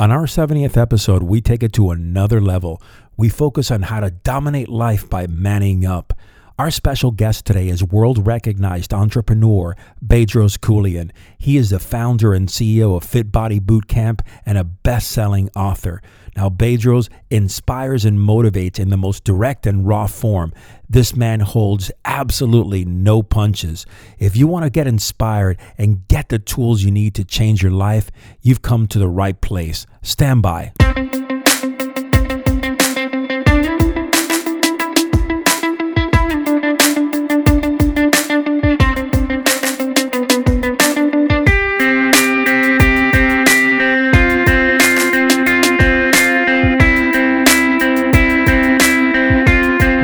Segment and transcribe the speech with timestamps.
[0.00, 2.80] On our 70th episode, we take it to another level.
[3.18, 6.14] We focus on how to dominate life by manning up.
[6.60, 11.10] Our special guest today is world recognized entrepreneur Bedros Keuilian.
[11.38, 16.02] He is the founder and CEO of Fit Body Bootcamp and a best selling author.
[16.36, 20.52] Now, Bedros inspires and motivates in the most direct and raw form.
[20.86, 23.86] This man holds absolutely no punches.
[24.18, 27.72] If you want to get inspired and get the tools you need to change your
[27.72, 28.10] life,
[28.42, 29.86] you've come to the right place.
[30.02, 30.74] Stand by.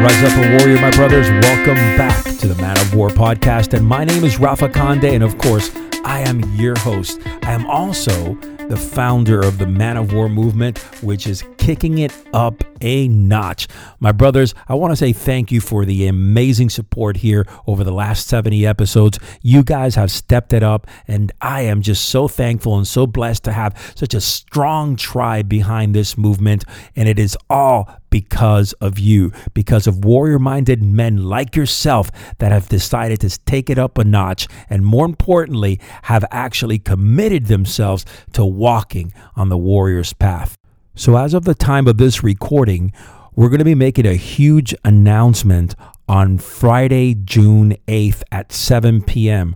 [0.06, 1.28] Rise up a warrior, my brothers.
[1.28, 3.74] Welcome back to the Man of War podcast.
[3.77, 5.05] And my name is Rafa Conde.
[5.05, 5.74] And of course,
[6.05, 7.19] I am your host.
[7.42, 8.37] I am also
[8.69, 13.66] the founder of the Man of War movement, which is kicking it up a notch.
[13.99, 17.93] My brothers, I want to say thank you for the amazing support here over the
[17.93, 19.18] last 70 episodes.
[19.43, 23.43] You guys have stepped it up, and I am just so thankful and so blessed
[23.45, 26.65] to have such a strong tribe behind this movement.
[26.95, 32.50] And it is all because of you, because of warrior minded men like yourself that
[32.50, 38.06] have decided to take it up a notch and, more importantly, have actually committed themselves
[38.32, 40.56] to walking on the warrior's path.
[40.94, 42.90] So, as of the time of this recording,
[43.34, 45.74] we're going to be making a huge announcement
[46.09, 49.54] on Friday, June 8th at 7 p.m.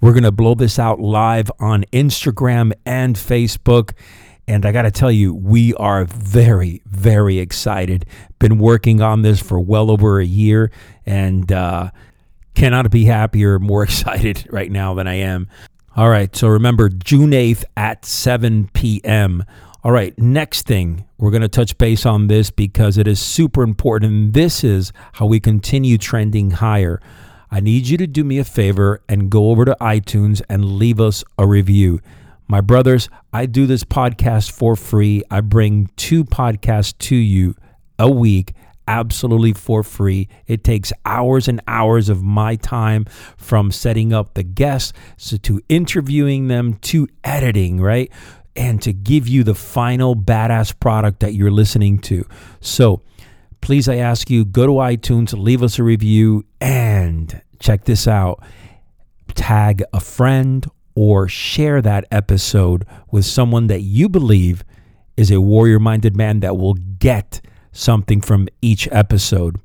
[0.00, 3.94] We're going to blow this out live on Instagram and Facebook.
[4.48, 8.06] And I got to tell you, we are very, very excited.
[8.38, 10.70] Been working on this for well over a year
[11.04, 11.90] and uh,
[12.54, 15.48] cannot be happier, more excited right now than I am.
[15.96, 19.44] All right, so remember June 8th at 7 p.m.
[19.82, 23.62] All right, next thing, we're going to touch base on this because it is super
[23.62, 24.12] important.
[24.12, 27.00] And this is how we continue trending higher.
[27.50, 31.00] I need you to do me a favor and go over to iTunes and leave
[31.00, 32.00] us a review.
[32.48, 35.22] My brothers, I do this podcast for free.
[35.30, 37.56] I bring two podcasts to you
[37.98, 38.52] a week
[38.88, 40.28] absolutely for free.
[40.46, 44.92] It takes hours and hours of my time from setting up the guests
[45.42, 48.12] to interviewing them to editing, right?
[48.54, 52.26] And to give you the final badass product that you're listening to.
[52.60, 53.02] So
[53.60, 58.40] please, I ask you, go to iTunes, leave us a review, and check this out.
[59.34, 60.64] Tag a friend
[60.96, 64.64] or share that episode with someone that you believe
[65.16, 67.40] is a warrior minded man that will get
[67.70, 69.60] something from each episode.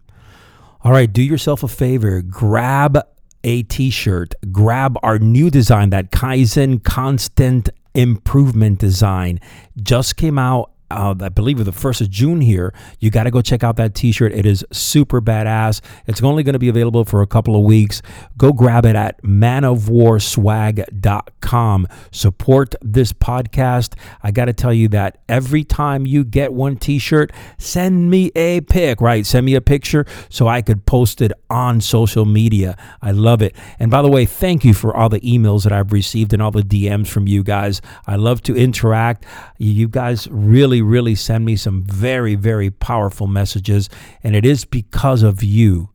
[0.84, 3.00] All right, do yourself a favor, grab
[3.44, 9.40] a t shirt, grab our new design, that Kaizen Constant Improvement design.
[9.82, 12.74] Just came out uh, I believe the first of June here.
[13.00, 14.34] You got to go check out that T-shirt.
[14.34, 15.82] It is super badass.
[16.08, 18.02] It's only going to be available for a couple of weeks.
[18.38, 21.88] Go grab it at manofwarswag.com.
[22.12, 23.96] Support this podcast.
[24.24, 28.62] I got to tell you that every time you get one T-shirt, send me a
[28.62, 29.02] pic.
[29.02, 32.78] Right, send me a picture so I could post it on social media.
[33.02, 33.56] I love it.
[33.80, 36.52] And by the way, thank you for all the emails that I've received and all
[36.52, 37.82] the DMs from you guys.
[38.08, 39.26] I love to interact.
[39.58, 43.90] You guys really really, send me some very, very powerful messages.
[44.24, 45.90] And it is because of you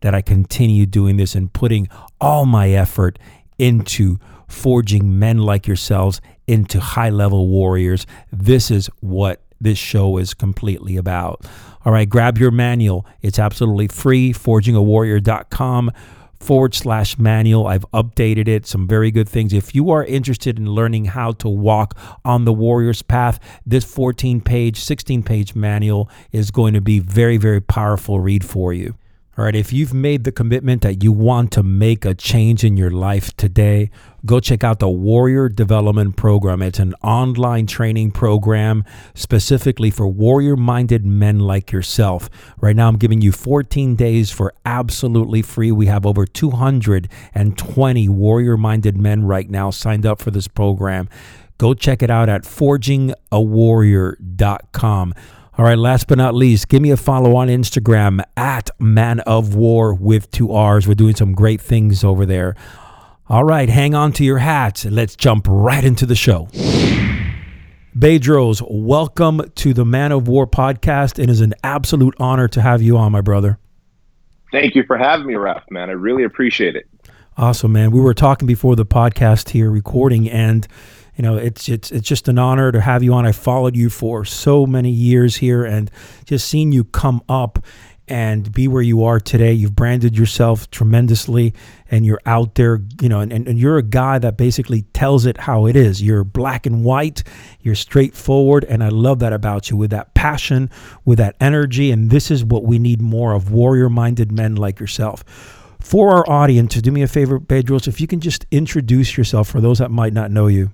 [0.00, 1.88] that I continue doing this and putting
[2.20, 3.18] all my effort
[3.58, 8.06] into forging men like yourselves into high level warriors.
[8.32, 11.44] This is what this show is completely about.
[11.84, 13.06] All right, grab your manual.
[13.22, 15.90] It's absolutely free, forgingawarrior.com
[16.40, 17.66] forward slash manual.
[17.66, 19.52] I've updated it, some very good things.
[19.52, 24.40] If you are interested in learning how to walk on the warrior's path, this 14
[24.40, 28.94] page, 16 page manual is going to be very, very powerful read for you.
[29.38, 32.78] All right, if you've made the commitment that you want to make a change in
[32.78, 33.90] your life today,
[34.24, 36.62] go check out the Warrior Development Program.
[36.62, 38.82] It's an online training program
[39.12, 42.30] specifically for warrior minded men like yourself.
[42.62, 45.70] Right now, I'm giving you 14 days for absolutely free.
[45.70, 51.10] We have over 220 warrior minded men right now signed up for this program.
[51.58, 55.14] Go check it out at forgingawarrior.com.
[55.58, 59.54] All right, last but not least, give me a follow on Instagram at Man of
[59.54, 60.86] War with two R's.
[60.86, 62.54] We're doing some great things over there.
[63.30, 66.48] All right, hang on to your hats let's jump right into the show.
[67.96, 71.18] Bedros, welcome to the Man of War podcast.
[71.18, 73.58] It is an absolute honor to have you on, my brother.
[74.52, 75.88] Thank you for having me, Raf, man.
[75.88, 76.86] I really appreciate it.
[77.38, 77.92] Awesome, man.
[77.92, 80.68] We were talking before the podcast here recording, and
[81.16, 83.26] you know, it's it's it's just an honor to have you on.
[83.26, 85.90] I followed you for so many years here, and
[86.24, 87.64] just seeing you come up
[88.08, 89.52] and be where you are today.
[89.52, 91.54] You've branded yourself tremendously
[91.90, 95.36] and you're out there, you know, and, and you're a guy that basically tells it
[95.36, 96.00] how it is.
[96.02, 97.24] You're black and white,
[97.60, 100.70] you're straightforward, and I love that about you with that passion,
[101.04, 101.90] with that energy.
[101.90, 105.24] And this is what we need more of warrior minded men like yourself.
[105.80, 109.60] For our audience, do me a favor, Bedros, if you can just introduce yourself for
[109.60, 110.70] those that might not know you.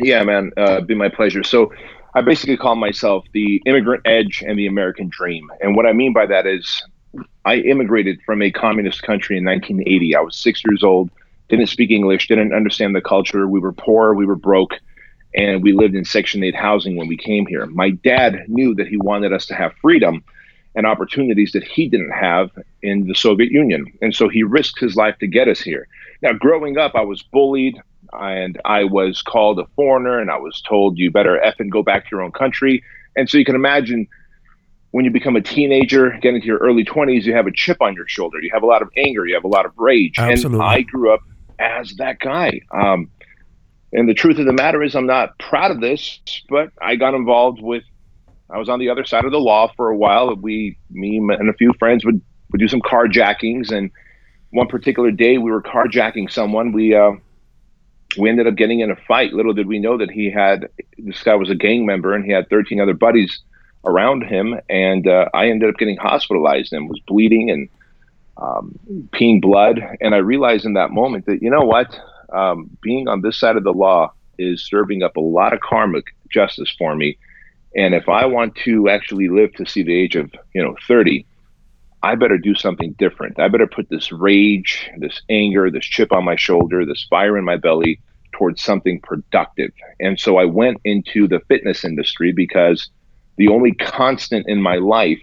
[0.00, 1.42] Yeah, man, uh, be my pleasure.
[1.42, 1.72] So,
[2.14, 5.50] I basically call myself the immigrant edge and the American dream.
[5.60, 6.82] And what I mean by that is
[7.44, 10.16] I immigrated from a communist country in 1980.
[10.16, 11.10] I was six years old,
[11.48, 13.46] didn't speak English, didn't understand the culture.
[13.46, 14.74] We were poor, we were broke,
[15.34, 17.66] and we lived in Section 8 housing when we came here.
[17.66, 20.24] My dad knew that he wanted us to have freedom
[20.74, 22.50] and opportunities that he didn't have
[22.82, 23.86] in the Soviet Union.
[24.02, 25.86] And so he risked his life to get us here.
[26.22, 27.80] Now, growing up, I was bullied
[28.12, 31.82] and I was called a foreigner and I was told you better F and go
[31.82, 32.82] back to your own country.
[33.16, 34.06] And so you can imagine
[34.90, 37.94] when you become a teenager, get into your early 20s, you have a chip on
[37.94, 38.40] your shoulder.
[38.40, 40.18] You have a lot of anger, you have a lot of rage.
[40.18, 40.60] Absolutely.
[40.60, 41.20] And I grew up
[41.58, 42.60] as that guy.
[42.70, 43.10] Um,
[43.92, 47.14] and the truth of the matter is, I'm not proud of this, but I got
[47.14, 47.84] involved with,
[48.50, 50.34] I was on the other side of the law for a while.
[50.34, 52.20] We, me and a few friends would,
[52.50, 53.70] would do some carjackings.
[53.70, 53.90] And
[54.50, 56.72] one particular day we were carjacking someone.
[56.72, 57.12] We, uh,
[58.16, 59.32] we ended up getting in a fight.
[59.32, 62.32] Little did we know that he had this guy was a gang member and he
[62.32, 63.40] had 13 other buddies
[63.84, 64.58] around him.
[64.68, 67.68] And uh, I ended up getting hospitalized and was bleeding and
[68.38, 68.78] um,
[69.12, 69.80] peeing blood.
[70.00, 71.98] And I realized in that moment that you know what,
[72.32, 76.06] um, being on this side of the law is serving up a lot of karmic
[76.30, 77.18] justice for me.
[77.76, 81.26] And if I want to actually live to see the age of you know 30,
[82.02, 83.38] I better do something different.
[83.40, 87.44] I better put this rage, this anger, this chip on my shoulder, this fire in
[87.44, 88.00] my belly
[88.32, 89.72] towards something productive.
[89.98, 92.88] And so I went into the fitness industry because
[93.36, 95.20] the only constant in my life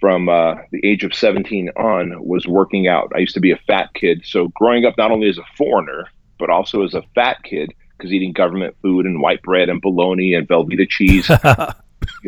[0.00, 3.12] from uh, the age of 17 on was working out.
[3.14, 4.22] I used to be a fat kid.
[4.24, 6.08] So growing up not only as a foreigner,
[6.38, 10.34] but also as a fat kid, because eating government food and white bread and bologna
[10.34, 11.30] and Velveeta cheese.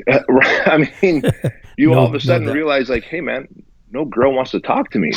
[0.09, 1.23] I mean,
[1.79, 3.47] you no, all of a sudden no realize like, hey man,
[3.91, 5.13] no girl wants to talk to me.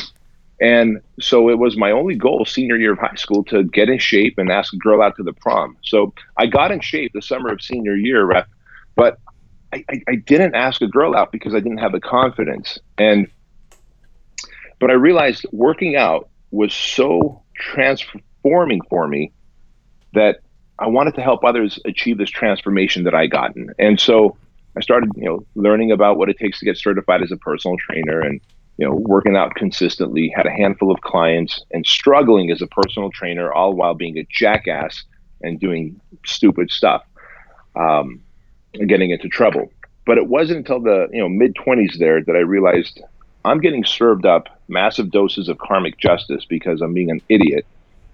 [0.62, 3.98] And so it was my only goal senior year of high school to get in
[3.98, 5.76] shape and ask a girl out to the prom.
[5.84, 8.48] So I got in shape the summer of senior year, rep,
[8.96, 9.18] but
[9.74, 12.78] I, I, I didn't ask a girl out because I didn't have the confidence.
[12.98, 13.28] And
[14.80, 19.32] but I realized working out was so transforming for me
[20.14, 20.42] that
[20.78, 23.74] I wanted to help others achieve this transformation that I gotten.
[23.80, 24.38] And so
[24.76, 27.78] I started, you know, learning about what it takes to get certified as a personal
[27.78, 28.40] trainer and,
[28.78, 33.10] you know, working out consistently, had a handful of clients and struggling as a personal
[33.12, 35.04] trainer, all while being a jackass
[35.42, 37.04] and doing stupid stuff,
[37.76, 38.22] um,
[38.74, 39.72] and getting into trouble.
[40.06, 43.02] But it wasn't until the, you know, mid 20s there that I realized
[43.44, 47.66] I'm getting served up massive doses of karmic justice because I'm being an idiot.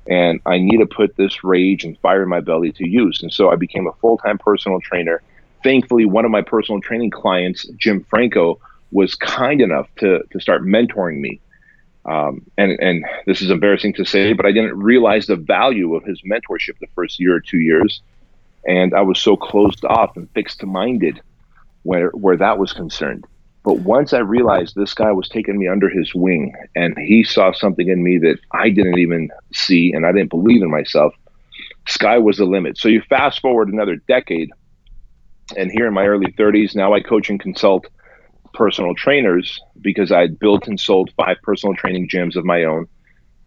[0.09, 3.21] And I need to put this rage and fire in my belly to use.
[3.21, 5.21] And so I became a full time personal trainer
[5.63, 8.59] thankfully, one of my personal training clients, Jim Franco,
[8.91, 11.39] was kind enough to to start mentoring me.
[12.05, 16.03] Um, and and this is embarrassing to say, but I didn't realize the value of
[16.03, 18.01] his mentorship the first year or two years,
[18.65, 21.21] and I was so closed off and fixed minded
[21.83, 23.25] where where that was concerned.
[23.63, 27.51] But once I realized this guy was taking me under his wing, and he saw
[27.51, 31.13] something in me that I didn't even see, and I didn't believe in myself,
[31.85, 32.77] sky was the limit.
[32.77, 34.51] So you fast forward another decade
[35.55, 37.87] and here in my early 30s, now I coach and consult
[38.53, 42.87] personal trainers because I'd built and sold five personal training gyms of my own.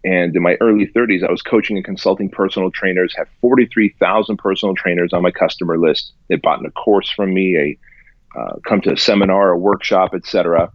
[0.02, 4.74] And in my early 30s, I was coaching and consulting personal trainers, had 43,000 personal
[4.74, 6.12] trainers on my customer list.
[6.28, 7.78] They bought a course from me, a
[8.38, 10.70] uh, come to a seminar, a workshop, etc.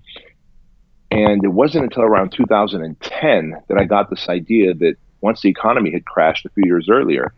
[1.09, 5.91] And it wasn't until around 2010 that I got this idea that once the economy
[5.91, 7.33] had crashed a few years earlier,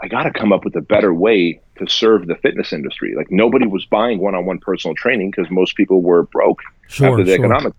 [0.00, 3.14] I got to come up with a better way to serve the fitness industry.
[3.16, 7.34] Like nobody was buying one-on-one personal training because most people were broke sure, after the
[7.34, 7.44] sure.
[7.44, 7.74] economic,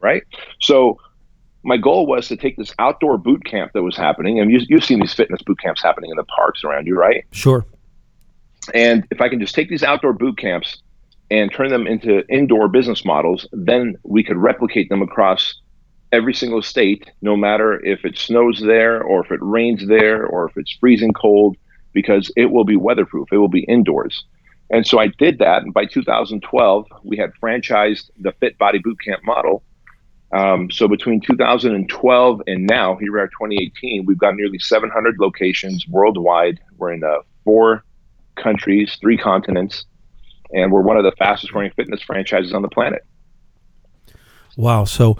[0.00, 0.22] right?
[0.60, 0.98] So
[1.62, 4.84] my goal was to take this outdoor boot camp that was happening, and you, you've
[4.84, 7.24] seen these fitness boot camps happening in the parks around you, right?
[7.32, 7.64] Sure.
[8.74, 10.82] And if I can just take these outdoor boot camps
[11.30, 15.60] and turn them into indoor business models, then we could replicate them across
[16.12, 20.48] every single state, no matter if it snows there or if it rains there or
[20.48, 21.56] if it's freezing cold,
[21.92, 23.28] because it will be weatherproof.
[23.32, 24.24] It will be indoors.
[24.70, 25.62] And so I did that.
[25.62, 29.62] And by 2012, we had franchised the Fit Body Bootcamp model.
[30.32, 35.88] Um, so between 2012 and now, here we are 2018, we've got nearly 700 locations
[35.88, 36.60] worldwide.
[36.76, 37.84] We're in uh, four
[38.36, 39.84] countries, three continents,
[40.52, 43.04] and we're one of the fastest growing fitness franchises on the planet.
[44.56, 44.84] Wow.
[44.84, 45.16] So,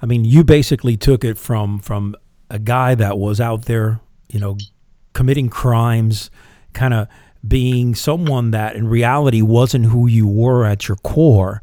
[0.00, 2.14] I mean, you basically took it from from
[2.50, 4.56] a guy that was out there, you know,
[5.12, 6.30] committing crimes,
[6.72, 7.08] kind of
[7.46, 11.62] being someone that in reality wasn't who you were at your core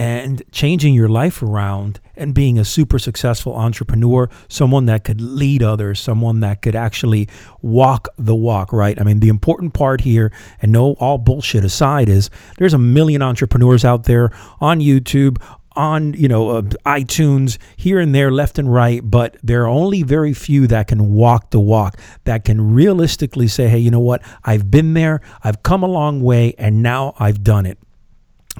[0.00, 5.62] and changing your life around and being a super successful entrepreneur, someone that could lead
[5.62, 7.28] others, someone that could actually
[7.60, 8.98] walk the walk, right?
[8.98, 13.20] I mean, the important part here, and no all bullshit aside, is there's a million
[13.20, 15.36] entrepreneurs out there on YouTube,
[15.80, 20.02] on you know uh, iTunes here and there left and right but there are only
[20.02, 24.22] very few that can walk the walk that can realistically say hey you know what
[24.44, 27.78] I've been there I've come a long way and now I've done it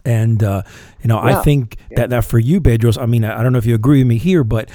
[0.05, 0.63] and uh,
[1.03, 1.39] you know, yeah.
[1.39, 1.97] I think yeah.
[1.99, 3.01] that that for you, Bedros.
[3.01, 4.71] I mean, I don't know if you agree with me here, but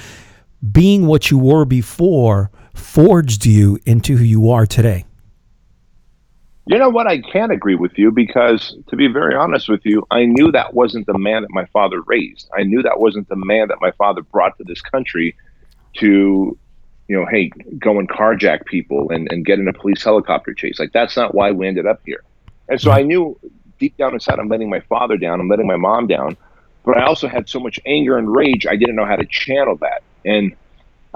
[0.72, 5.05] being what you were before forged you into who you are today.
[6.68, 7.06] You know what?
[7.06, 10.74] I can't agree with you because, to be very honest with you, I knew that
[10.74, 12.50] wasn't the man that my father raised.
[12.56, 15.36] I knew that wasn't the man that my father brought to this country
[15.98, 16.58] to,
[17.06, 20.80] you know, hey, go and carjack people and, and get in a police helicopter chase.
[20.80, 22.24] Like, that's not why we ended up here.
[22.68, 23.38] And so I knew
[23.78, 26.36] deep down inside, I'm letting my father down, I'm letting my mom down.
[26.84, 29.76] But I also had so much anger and rage, I didn't know how to channel
[29.76, 30.02] that.
[30.24, 30.56] And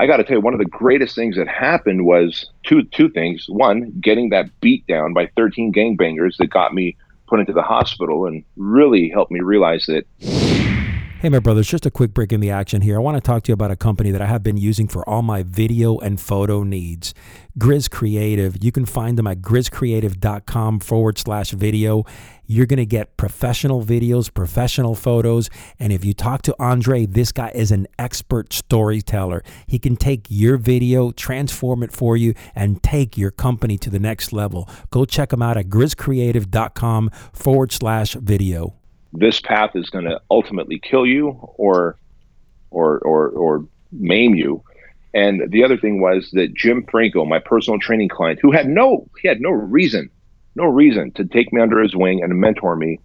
[0.00, 3.11] I got to tell you, one of the greatest things that happened was two two
[3.11, 3.45] things.
[3.50, 6.97] One, getting that beat down by 13 gangbangers that got me
[7.28, 10.07] put into the hospital and really helped me realize that
[11.21, 12.97] Hey, my brothers, just a quick break in the action here.
[12.97, 15.07] I want to talk to you about a company that I have been using for
[15.07, 17.12] all my video and photo needs.
[17.59, 18.57] Grizz Creative.
[18.65, 22.07] You can find them at grizzcreative.com forward slash video.
[22.47, 25.50] You're going to get professional videos, professional photos.
[25.79, 29.45] And if you talk to Andre, this guy is an expert storyteller.
[29.67, 34.00] He can take your video, transform it for you, and take your company to the
[34.00, 34.67] next level.
[34.89, 38.80] Go check him out at grizzcreative.com forward slash video
[39.12, 41.97] this path is going to ultimately kill you or
[42.71, 44.62] or or or maim you.
[45.12, 49.09] And the other thing was that Jim Franco, my personal training client, who had no
[49.21, 50.11] he had no reason,
[50.55, 53.00] no reason to take me under his wing and mentor me,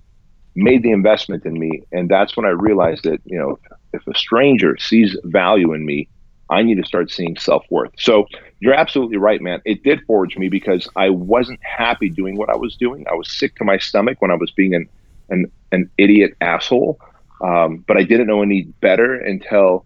[0.56, 1.84] made the investment in me.
[1.92, 3.60] And that's when I realized that, you know,
[3.94, 6.08] if a stranger sees value in me,
[6.50, 7.92] I need to start seeing self worth.
[7.98, 8.28] So
[8.60, 9.62] you're absolutely right, man.
[9.66, 13.06] It did forge me because I wasn't happy doing what I was doing.
[13.10, 14.88] I was sick to my stomach when I was being an
[15.30, 17.00] an an idiot asshole.
[17.42, 19.86] Um, but I didn't know any better until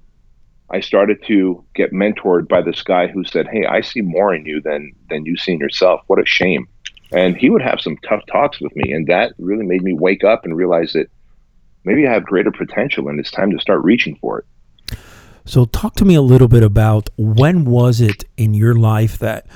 [0.69, 4.46] I started to get mentored by this guy who said, "Hey, I see more in
[4.46, 6.01] you than than you see in yourself.
[6.08, 6.67] What a shame."
[7.12, 10.24] And he would have some tough talks with me, and that really made me wake
[10.24, 11.08] up and realize that
[11.84, 14.98] maybe I have greater potential, and it's time to start reaching for it.
[15.46, 19.48] So, talk to me a little bit about when was it in your life that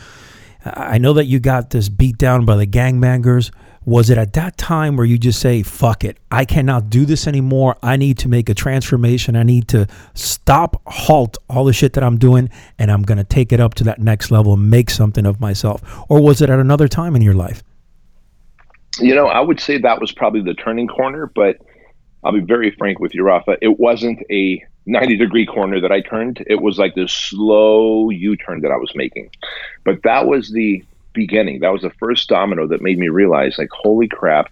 [0.65, 3.51] I know that you got this beat down by the gangbangers.
[3.85, 7.27] Was it at that time where you just say, fuck it, I cannot do this
[7.27, 7.77] anymore.
[7.83, 9.35] I need to make a transformation.
[9.35, 12.49] I need to stop, halt all the shit that I'm doing,
[12.79, 15.39] and I'm going to take it up to that next level and make something of
[15.39, 15.81] myself?
[16.09, 17.63] Or was it at another time in your life?
[18.99, 21.57] You know, I would say that was probably the turning corner, but
[22.23, 23.57] I'll be very frank with you, Rafa.
[23.61, 26.43] It wasn't a 90 degree corner that I turned.
[26.47, 29.29] It was like this slow U turn that I was making.
[29.83, 31.59] But that was the beginning.
[31.59, 34.51] That was the first domino that made me realize, like, holy crap,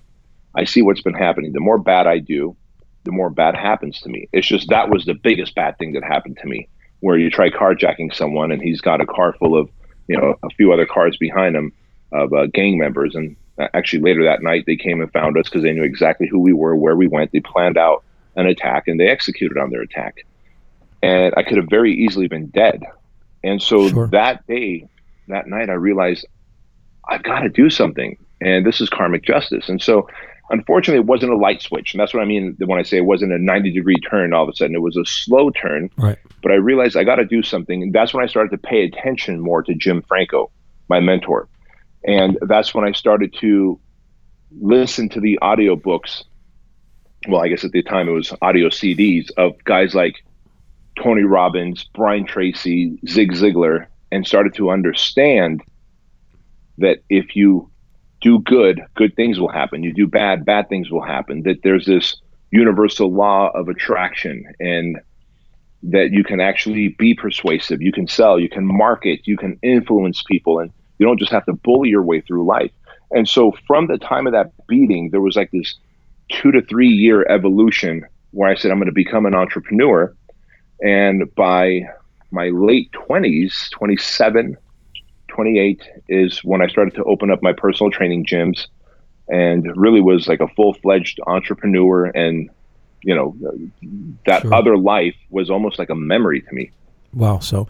[0.55, 1.53] I see what's been happening.
[1.53, 2.55] The more bad I do,
[3.03, 4.27] the more bad happens to me.
[4.31, 6.67] It's just that was the biggest bad thing that happened to me,
[6.99, 9.69] where you try carjacking someone and he's got a car full of,
[10.07, 11.71] you know, a few other cars behind him
[12.11, 13.15] of uh, gang members.
[13.15, 16.27] And uh, actually, later that night, they came and found us because they knew exactly
[16.27, 17.31] who we were, where we went.
[17.31, 18.03] They planned out
[18.35, 20.25] an attack and they executed on their attack.
[21.01, 22.83] And I could have very easily been dead.
[23.43, 24.07] And so sure.
[24.07, 24.87] that day,
[25.27, 26.27] that night, I realized
[27.09, 28.17] I've got to do something.
[28.41, 29.69] And this is karmic justice.
[29.69, 30.07] And so,
[30.49, 31.93] unfortunately, it wasn't a light switch.
[31.93, 34.43] And that's what I mean when I say it wasn't a 90 degree turn all
[34.43, 34.75] of a sudden.
[34.75, 35.89] It was a slow turn.
[35.97, 36.17] Right.
[36.41, 37.83] But I realized I got to do something.
[37.83, 40.51] And that's when I started to pay attention more to Jim Franco,
[40.89, 41.47] my mentor.
[42.03, 43.79] And that's when I started to
[44.59, 46.23] listen to the audio books.
[47.27, 50.15] Well, I guess at the time it was audio CDs of guys like
[51.01, 55.61] Tony Robbins, Brian Tracy, Zig Ziglar, and started to understand
[56.81, 57.69] that if you
[58.21, 59.83] do good, good things will happen.
[59.83, 61.43] You do bad, bad things will happen.
[61.43, 62.15] That there's this
[62.51, 64.99] universal law of attraction and
[65.83, 70.21] that you can actually be persuasive, you can sell, you can market, you can influence
[70.21, 72.71] people, and you don't just have to bully your way through life.
[73.09, 75.75] And so, from the time of that beating, there was like this
[76.29, 80.13] two to three year evolution where I said, I'm going to become an entrepreneur.
[80.83, 81.81] And by
[82.31, 84.55] my late 20s, 27,
[85.31, 88.67] 28 is when I started to open up my personal training gyms
[89.27, 92.49] and really was like a full-fledged entrepreneur and
[93.03, 93.35] you know
[94.25, 94.53] that sure.
[94.53, 96.71] other life was almost like a memory to me.
[97.13, 97.67] Wow, so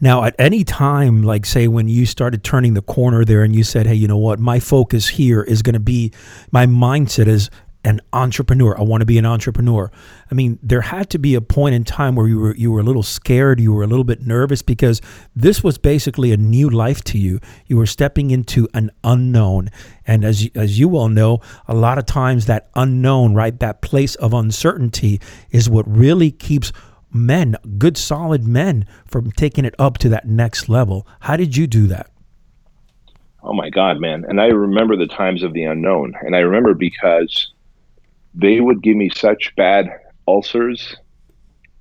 [0.00, 3.64] now, at any time, like say when you started turning the corner there and you
[3.64, 6.12] said, hey, you know what, my focus here is going to be,
[6.50, 7.50] my mindset is
[7.86, 8.76] an entrepreneur.
[8.76, 9.90] I want to be an entrepreneur.
[10.28, 12.80] I mean, there had to be a point in time where you were you were
[12.80, 15.00] a little scared, you were a little bit nervous because
[15.36, 17.38] this was basically a new life to you.
[17.66, 19.70] You were stepping into an unknown.
[20.04, 24.16] And as as you well know, a lot of times that unknown, right, that place
[24.16, 26.72] of uncertainty is what really keeps
[27.12, 31.06] men, good solid men, from taking it up to that next level.
[31.20, 32.10] How did you do that?
[33.44, 34.24] Oh my God, man.
[34.28, 36.14] And I remember the times of the unknown.
[36.22, 37.52] And I remember because
[38.36, 39.90] they would give me such bad
[40.28, 40.96] ulcers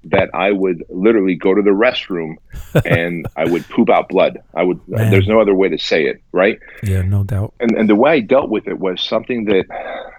[0.05, 2.35] that I would literally go to the restroom
[2.85, 4.39] and I would poop out blood.
[4.53, 5.11] I would, Man.
[5.11, 6.59] there's no other way to say it, right?
[6.83, 7.53] Yeah, no doubt.
[7.59, 9.65] And, and the way I dealt with it was something that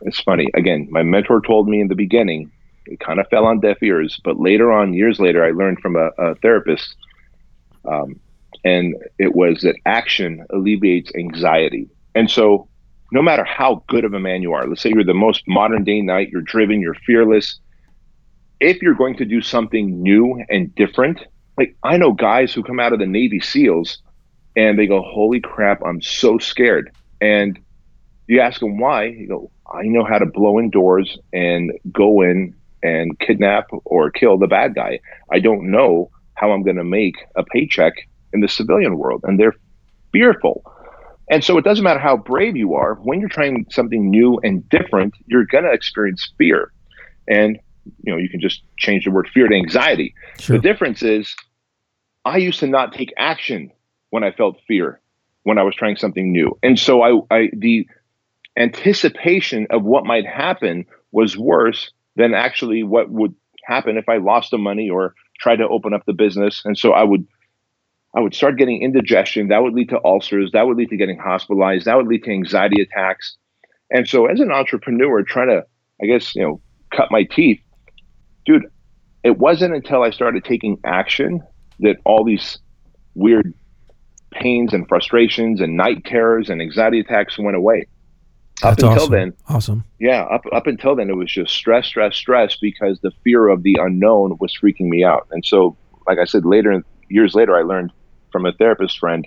[0.02, 0.48] it's funny.
[0.54, 2.50] Again, my mentor told me in the beginning
[2.86, 4.20] it kind of fell on deaf ears.
[4.24, 6.94] But later on, years later, I learned from a, a therapist,
[7.84, 8.20] um,
[8.64, 11.88] and it was that action alleviates anxiety.
[12.14, 12.68] And so,
[13.12, 15.84] no matter how good of a man you are, let's say you're the most modern
[15.84, 17.60] day knight, you're driven, you're fearless.
[18.60, 21.20] If you're going to do something new and different,
[21.56, 23.98] like I know guys who come out of the Navy SEALs
[24.56, 26.90] and they go, Holy crap, I'm so scared.
[27.20, 27.58] And
[28.26, 32.22] you ask them why, you go, I know how to blow in doors and go
[32.22, 35.00] in and kidnap or kill the bad guy.
[35.30, 37.94] I don't know how I'm going to make a paycheck
[38.32, 39.22] in the civilian world.
[39.24, 39.54] And they're
[40.12, 40.62] fearful.
[41.28, 44.68] And so it doesn't matter how brave you are, when you're trying something new and
[44.68, 46.72] different, you're going to experience fear.
[47.28, 47.58] And,
[48.04, 50.14] you know, you can just change the word fear to anxiety.
[50.38, 50.56] Sure.
[50.56, 51.34] The difference is
[52.24, 53.72] I used to not take action
[54.10, 55.00] when I felt fear,
[55.42, 56.56] when I was trying something new.
[56.62, 57.88] And so I, I the
[58.56, 63.34] anticipation of what might happen was worse than actually what would
[63.64, 66.62] happen if I lost the money or tried to open up the business.
[66.64, 67.26] And so I would
[68.16, 69.48] I would start getting indigestion.
[69.48, 70.50] That would lead to ulcers.
[70.52, 71.84] That would lead to getting hospitalized.
[71.84, 73.36] That would lead to anxiety attacks.
[73.90, 75.66] And so as an entrepreneur trying to,
[76.02, 76.60] I guess, you know,
[76.96, 77.60] cut my teeth,
[78.46, 78.64] dude,
[79.22, 81.42] it wasn't until I started taking action
[81.80, 82.58] that all these
[83.14, 83.52] weird
[84.32, 87.86] pains and frustrations and night terrors and anxiety attacks went away.
[88.62, 89.12] That's up until awesome.
[89.12, 89.84] then, awesome.
[90.00, 93.62] Yeah, up up until then, it was just stress, stress, stress because the fear of
[93.62, 95.28] the unknown was freaking me out.
[95.30, 95.76] And so,
[96.06, 97.92] like I said, later years later, I learned
[98.36, 99.26] from a therapist friend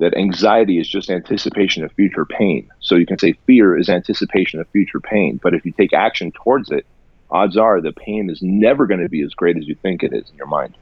[0.00, 2.68] that anxiety is just anticipation of future pain.
[2.80, 6.32] So you can say fear is anticipation of future pain, but if you take action
[6.32, 6.84] towards it,
[7.30, 10.12] odds are the pain is never going to be as great as you think it
[10.12, 10.76] is in your mind.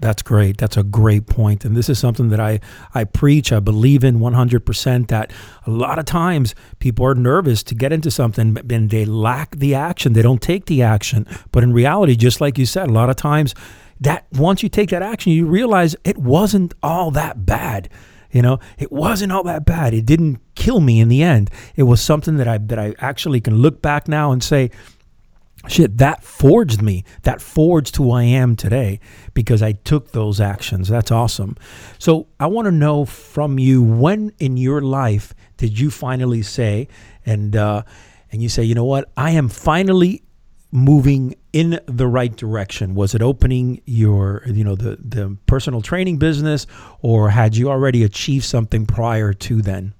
[0.00, 0.58] That's great.
[0.58, 1.64] That's a great point.
[1.64, 2.58] And this is something that I,
[2.94, 5.32] I preach, I believe in 100% that
[5.66, 9.56] a lot of times people are nervous to get into something but and they lack
[9.56, 10.14] the action.
[10.14, 11.28] They don't take the action.
[11.52, 13.54] But in reality, just like you said, a lot of times
[14.00, 17.88] that once you take that action, you realize it wasn't all that bad.
[18.30, 19.94] You know, it wasn't all that bad.
[19.94, 21.50] It didn't kill me in the end.
[21.76, 24.70] It was something that I that I actually can look back now and say,
[25.66, 29.00] shit that forged me that forged who i am today
[29.34, 31.56] because i took those actions that's awesome
[31.98, 36.86] so i want to know from you when in your life did you finally say
[37.26, 37.82] and uh
[38.30, 40.22] and you say you know what i am finally
[40.70, 46.18] moving in the right direction was it opening your you know the the personal training
[46.18, 46.66] business
[47.00, 49.94] or had you already achieved something prior to then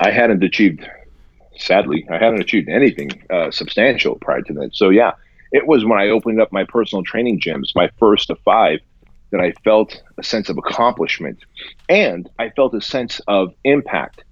[0.00, 0.86] i hadn't achieved
[1.56, 4.74] sadly, I hadn't achieved anything uh, substantial prior to that.
[4.74, 5.12] So yeah,
[5.52, 8.80] it was when I opened up my personal training gyms, my first of five,
[9.30, 11.38] that I felt a sense of accomplishment,
[11.88, 14.24] and I felt a sense of impact.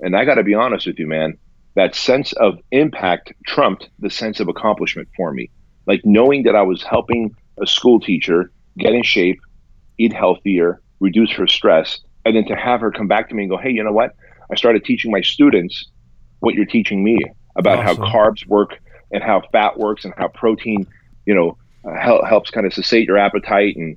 [0.00, 1.38] And I got to be honest with you, man,
[1.80, 5.50] that sense of impact trumped the sense of accomplishment for me.
[5.86, 9.40] Like knowing that I was helping a school teacher get in shape,
[9.96, 13.50] eat healthier, reduce her stress, and then to have her come back to me and
[13.50, 14.14] go, "Hey, you know what?
[14.52, 15.86] I started teaching my students
[16.40, 17.16] what you're teaching me
[17.56, 18.04] about awesome.
[18.04, 18.78] how carbs work
[19.10, 20.86] and how fat works and how protein,
[21.24, 21.94] you know, uh,
[22.26, 23.96] helps kind of cessate your appetite and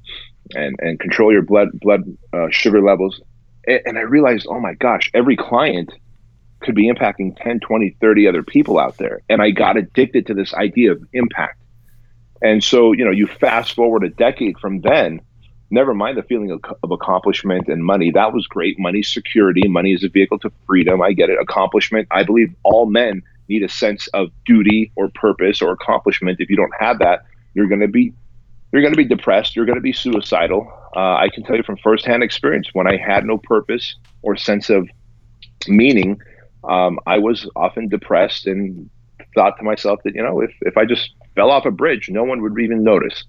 [0.56, 3.19] and and control your blood blood uh, sugar levels.
[3.67, 5.91] And, and I realized, oh my gosh, every client
[6.63, 9.21] could be impacting 10, 20, 30 other people out there.
[9.30, 11.60] And I got addicted to this idea of impact.
[12.41, 15.21] And so, you know, you fast forward a decade from then,
[15.71, 18.12] never mind the feeling of, of, accomplishment and money.
[18.12, 18.78] That was great.
[18.80, 19.67] Money, security.
[19.67, 21.02] Money is a vehicle to freedom.
[21.02, 21.39] I get it.
[21.39, 22.08] Accomplishment.
[22.12, 26.39] I believe all men need a sense of duty or purpose or accomplishment.
[26.39, 28.13] If you don't have that, you're going to be
[28.71, 29.56] you're going to be depressed.
[29.56, 30.71] You're going to be suicidal.
[30.95, 34.69] Uh, I can tell you from firsthand experience when I had no purpose or sense
[34.69, 34.89] of
[35.67, 36.19] meaning,
[36.63, 38.89] um, I was often depressed and
[39.36, 42.23] thought to myself that, you know, if, if I just fell off a bridge, no
[42.23, 43.23] one would even notice.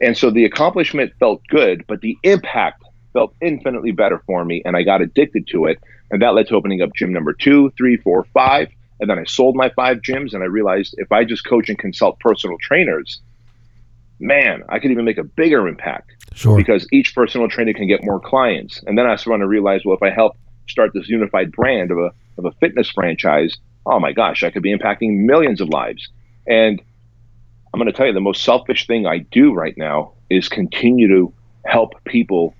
[0.00, 4.62] And so the accomplishment felt good, but the impact felt infinitely better for me.
[4.64, 5.78] And I got addicted to it.
[6.10, 8.68] And that led to opening up gym number two, three, four, five.
[9.00, 11.78] And then I sold my five gyms and I realized if I just coach and
[11.78, 13.20] consult personal trainers,
[14.18, 16.12] man, I could even make a bigger impact.
[16.34, 16.56] Sure.
[16.56, 18.82] Because each personal trainer can get more clients.
[18.86, 20.36] And then I started to realize, well, if I help
[20.68, 24.62] start this unified brand of a of a fitness franchise, oh my gosh, I could
[24.62, 26.08] be impacting millions of lives.
[26.46, 26.80] And
[27.72, 31.08] I'm going to tell you the most selfish thing I do right now is continue
[31.08, 31.32] to
[31.66, 32.54] help people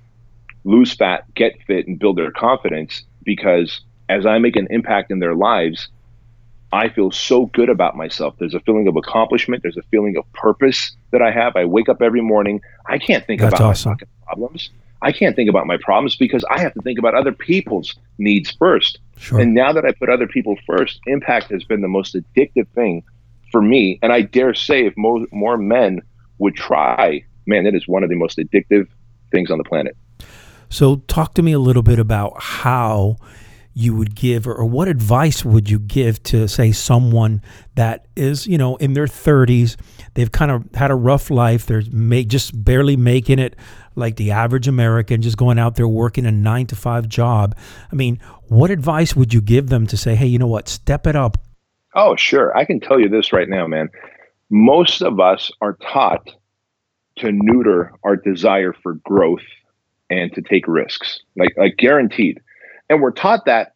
[0.64, 5.18] lose fat, get fit, and build their confidence because as I make an impact in
[5.18, 5.88] their lives,
[6.72, 8.34] I feel so good about myself.
[8.38, 9.62] There's a feeling of accomplishment.
[9.62, 11.56] There's a feeling of purpose that I have.
[11.56, 12.60] I wake up every morning.
[12.86, 13.90] I can't think That's about awesome.
[13.90, 14.70] my fucking problems.
[15.00, 18.50] I can't think about my problems because I have to think about other people's needs
[18.50, 18.98] first.
[19.16, 19.40] Sure.
[19.40, 23.04] And now that I put other people first, impact has been the most addictive thing
[23.52, 23.98] for me.
[24.02, 26.02] And I dare say, if more, more men
[26.38, 28.88] would try, man, that is one of the most addictive
[29.30, 29.96] things on the planet.
[30.70, 33.16] So, talk to me a little bit about how
[33.78, 37.40] you would give, or, or what advice would you give to, say, someone
[37.76, 39.76] that is, you know, in their 30s,
[40.14, 43.54] they've kind of had a rough life, they're make, just barely making it
[43.94, 47.56] like the average American, just going out there working a nine to five job.
[47.92, 51.06] I mean, what advice would you give them to say, hey, you know what, step
[51.06, 51.38] it up?
[51.94, 52.56] Oh, sure.
[52.56, 53.90] I can tell you this right now, man.
[54.50, 56.28] Most of us are taught
[57.18, 59.46] to neuter our desire for growth
[60.10, 62.40] and to take risks, like like guaranteed.
[62.88, 63.74] And we're taught that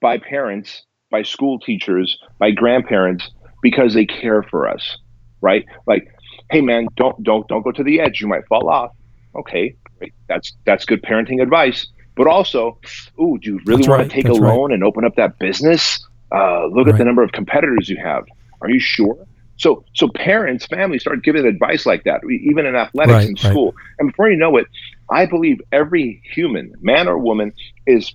[0.00, 3.30] by parents, by school teachers, by grandparents
[3.62, 4.96] because they care for us,
[5.40, 5.64] right?
[5.86, 6.08] Like,
[6.50, 8.92] hey man, don't don't don't go to the edge, you might fall off.
[9.34, 10.12] Okay, great.
[10.28, 11.86] that's that's good parenting advice.
[12.16, 12.78] But also,
[13.20, 14.54] ooh, do you really That's want right, to take a that's right.
[14.54, 16.04] loan and open up that business?
[16.34, 18.24] Uh, look at the number of competitors you have.
[18.60, 19.26] Are you sure?
[19.60, 23.50] So, so parents, families start giving advice like that, even in athletics Right, in right.
[23.50, 23.74] school.
[23.98, 24.66] And before you know it,
[25.10, 27.52] I believe every human, man or woman,
[27.86, 28.14] is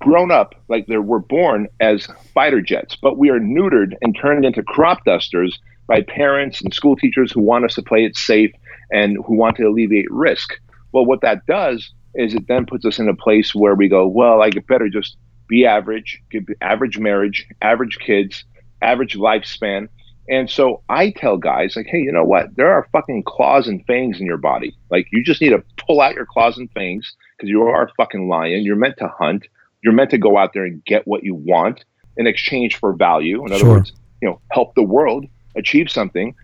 [0.00, 4.46] grown up like they were born as fighter jets, but we are neutered and turned
[4.46, 8.50] into crop dusters by parents and school teachers who want us to play it safe
[8.90, 10.54] and who want to alleviate risk.
[10.92, 14.06] Well, what that does is it then puts us in a place where we go,
[14.06, 18.44] well, I better just be average, give average marriage, average kids,
[18.80, 19.88] average lifespan.
[20.28, 22.54] And so I tell guys, like, hey, you know what?
[22.56, 24.74] There are fucking claws and fangs in your body.
[24.90, 27.92] Like, you just need to pull out your claws and fangs because you are a
[27.96, 28.62] fucking lion.
[28.62, 29.46] You're meant to hunt.
[29.82, 31.84] You're meant to go out there and get what you want
[32.16, 33.44] in exchange for value.
[33.44, 33.70] In other Sure.
[33.70, 36.34] words, you know, help the world achieve something.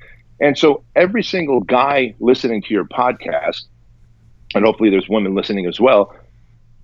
[0.41, 3.65] And so every single guy listening to your podcast,
[4.55, 6.15] and hopefully there's women listening as well,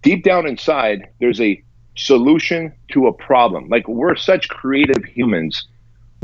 [0.03, 1.61] deep down inside, there's a
[1.97, 3.69] solution to a problem.
[3.69, 5.67] Like we're such creative humans.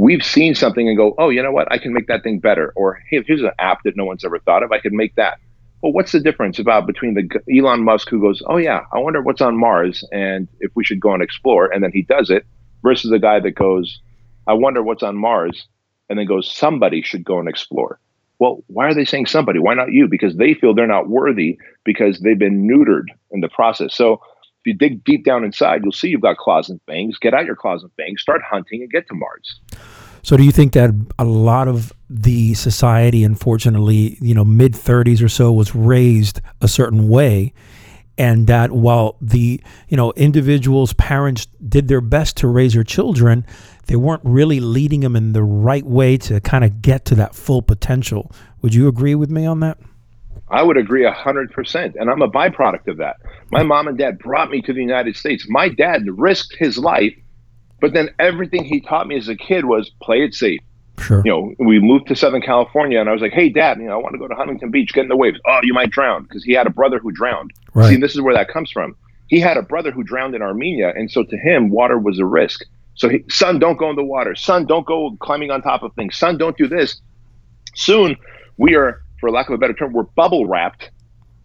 [0.00, 1.70] We've seen something and go, oh, you know what?
[1.70, 2.72] I can make that thing better.
[2.74, 4.72] Or hey, here's an app that no one's ever thought of.
[4.72, 5.38] I could make that.
[5.82, 9.20] Well, what's the difference about between the Elon Musk who goes, oh yeah, I wonder
[9.20, 12.46] what's on Mars and if we should go and explore, and then he does it,
[12.82, 14.00] versus the guy that goes,
[14.46, 15.66] I wonder what's on Mars,
[16.08, 18.00] and then goes, somebody should go and explore.
[18.38, 19.58] Well, why are they saying somebody?
[19.58, 20.08] Why not you?
[20.08, 23.94] Because they feel they're not worthy because they've been neutered in the process.
[23.94, 24.22] So
[24.61, 27.18] if you dig deep down inside, you'll see you've got claws and fangs.
[27.18, 29.61] Get out your claws and fangs, start hunting, and get to Mars.
[30.23, 35.25] So, do you think that a lot of the society, unfortunately, you know, mid 30s
[35.25, 37.55] or so, was raised a certain way,
[38.18, 43.46] and that while the you know individuals, parents did their best to raise their children,
[43.87, 47.35] they weren't really leading them in the right way to kind of get to that
[47.35, 48.31] full potential.
[48.61, 49.79] Would you agree with me on that?
[50.50, 53.16] I would agree a hundred percent, and I'm a byproduct of that.
[53.50, 55.46] My mom and dad brought me to the United States.
[55.48, 57.14] My dad risked his life,
[57.80, 60.60] but then everything he taught me as a kid was play it safe.
[60.98, 61.22] Sure.
[61.24, 63.94] You know, we moved to Southern California, and I was like, "Hey, Dad, you know,
[63.94, 66.24] I want to go to Huntington Beach, get in the waves." Oh, you might drown
[66.24, 67.52] because he had a brother who drowned.
[67.72, 67.90] Right.
[67.90, 68.96] See, this is where that comes from.
[69.28, 72.26] He had a brother who drowned in Armenia, and so to him, water was a
[72.26, 72.64] risk.
[72.94, 74.34] So, he, son, don't go in the water.
[74.34, 76.18] Son, don't go climbing on top of things.
[76.18, 77.00] Son, don't do this.
[77.74, 78.16] Soon,
[78.58, 80.90] we are, for lack of a better term, we're bubble wrapped,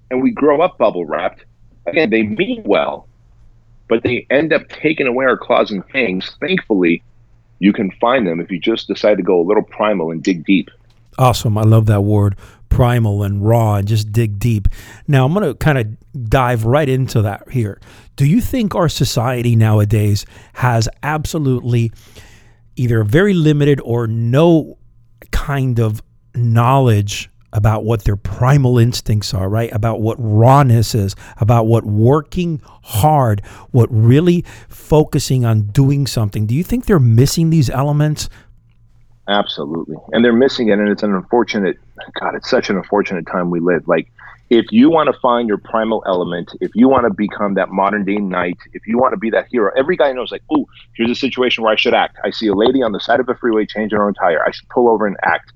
[0.09, 1.45] and we grow up bubble wrapped.
[1.85, 3.07] Again, they mean well,
[3.87, 6.35] but they end up taking away our claws and fangs.
[6.39, 7.03] Thankfully,
[7.59, 10.45] you can find them if you just decide to go a little primal and dig
[10.45, 10.69] deep.
[11.17, 11.57] Awesome.
[11.57, 12.35] I love that word,
[12.69, 14.67] primal and raw, and just dig deep.
[15.07, 17.79] Now, I'm going to kind of dive right into that here.
[18.15, 21.91] Do you think our society nowadays has absolutely
[22.75, 24.77] either very limited or no
[25.31, 26.01] kind of
[26.33, 29.71] knowledge about what their primal instincts are, right?
[29.71, 33.39] About what rawness is, about what working hard,
[33.71, 36.45] what really focusing on doing something.
[36.45, 38.29] Do you think they're missing these elements?
[39.29, 39.95] Absolutely.
[40.11, 40.73] And they're missing it.
[40.73, 41.77] And it's an unfortunate,
[42.19, 43.87] God, it's such an unfortunate time we live.
[43.87, 44.11] Like,
[44.49, 48.03] if you want to find your primal element, if you want to become that modern
[48.03, 51.09] day knight, if you want to be that hero, every guy knows, like, oh, here's
[51.09, 52.17] a situation where I should act.
[52.23, 54.45] I see a lady on the side of a freeway changing her own tire.
[54.45, 55.53] I should pull over and act.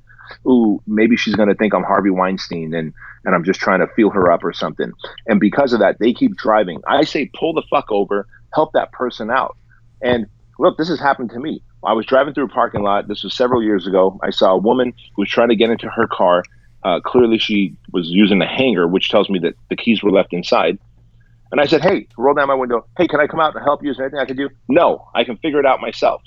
[0.47, 2.93] Ooh, maybe she's going to think I'm Harvey Weinstein and,
[3.25, 4.91] and I'm just trying to feel her up or something.
[5.27, 6.81] And because of that, they keep driving.
[6.87, 9.57] I say, pull the fuck over, help that person out.
[10.01, 11.61] And look, this has happened to me.
[11.83, 13.07] I was driving through a parking lot.
[13.07, 14.19] This was several years ago.
[14.21, 16.43] I saw a woman who was trying to get into her car
[16.83, 20.33] uh, clearly, she was using the hanger, which tells me that the keys were left
[20.33, 20.77] inside.
[21.51, 22.85] And I said, Hey, roll down my window.
[22.97, 23.91] Hey, can I come out and help you?
[23.91, 24.49] Is there anything I can do?
[24.67, 26.21] No, I can figure it out myself.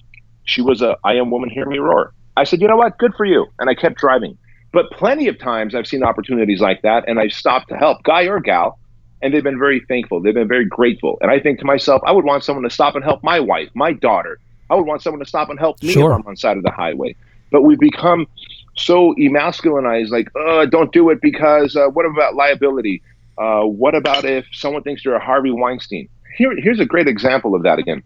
[0.45, 2.13] She was a I am woman, hear me roar.
[2.37, 2.99] I said, You know what?
[2.99, 3.47] Good for you.
[3.59, 4.39] And I kept driving.
[4.73, 8.25] But plenty of times I've seen opportunities like that and I've stopped to help, guy
[8.25, 8.79] or gal,
[9.21, 10.21] and they've been very thankful.
[10.21, 11.19] They've been very grateful.
[11.21, 13.69] And I think to myself, I would want someone to stop and help my wife,
[13.75, 14.39] my daughter.
[14.71, 16.13] I would want someone to stop and help me sure.
[16.13, 17.15] if I'm on the side of the highway.
[17.51, 18.27] But we've become
[18.77, 23.03] so emasculinized, like, uh, don't do it because uh, what about liability?
[23.37, 26.09] Uh, what about if someone thinks you're a Harvey Weinstein?
[26.37, 28.03] Here, here's a great example of that again.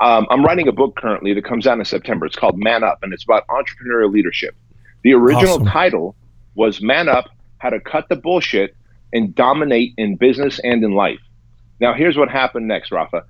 [0.00, 2.24] Um, I'm writing a book currently that comes out in September.
[2.24, 4.56] It's called Man Up, and it's about entrepreneurial leadership.
[5.02, 5.66] The original awesome.
[5.66, 6.16] title
[6.54, 8.74] was Man Up How to Cut the Bullshit
[9.12, 11.20] and Dominate in Business and in Life.
[11.80, 13.24] Now, here's what happened next, Rafa.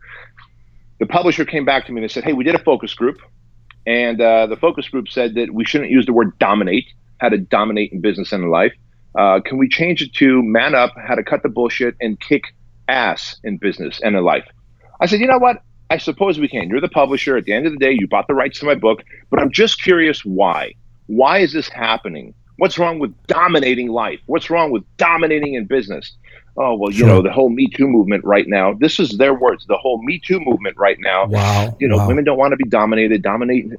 [1.00, 3.18] The publisher came back to me and said, Hey, we did a focus group.
[3.87, 6.87] And uh, the focus group said that we shouldn't use the word dominate,
[7.18, 8.72] how to dominate in business and in life.
[9.16, 12.54] Uh, can we change it to man up, how to cut the bullshit and kick
[12.88, 14.46] ass in business and in life?
[15.00, 15.62] I said, you know what?
[15.90, 16.68] I suppose we can.
[16.68, 17.37] You're the publisher.
[17.37, 19.50] At the end of the day, you bought the rights to my book, but I'm
[19.50, 20.74] just curious why.
[21.07, 22.33] Why is this happening?
[22.57, 24.20] What's wrong with dominating life?
[24.26, 26.12] What's wrong with dominating in business?
[26.57, 27.07] oh well you sure.
[27.07, 30.18] know the whole me too movement right now this is their words the whole me
[30.18, 32.09] too movement right now wow you know wow.
[32.09, 33.76] women don't want to be dominated dominating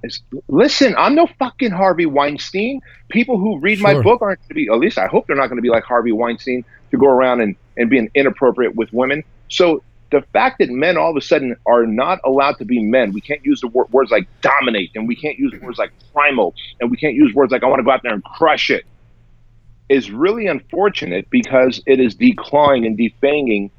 [0.47, 3.93] listen i'm no fucking harvey weinstein people who read sure.
[3.93, 5.69] my book aren't going to be at least i hope they're not going to be
[5.69, 10.59] like harvey weinstein to go around and and being inappropriate with women so the fact
[10.59, 13.61] that men all of a sudden are not allowed to be men, we can't use
[13.61, 17.15] the wor- words like dominate, and we can't use words like primal, and we can't
[17.15, 18.85] use words like I want to go out there and crush it
[19.89, 23.69] is really unfortunate because it is declawing and defanging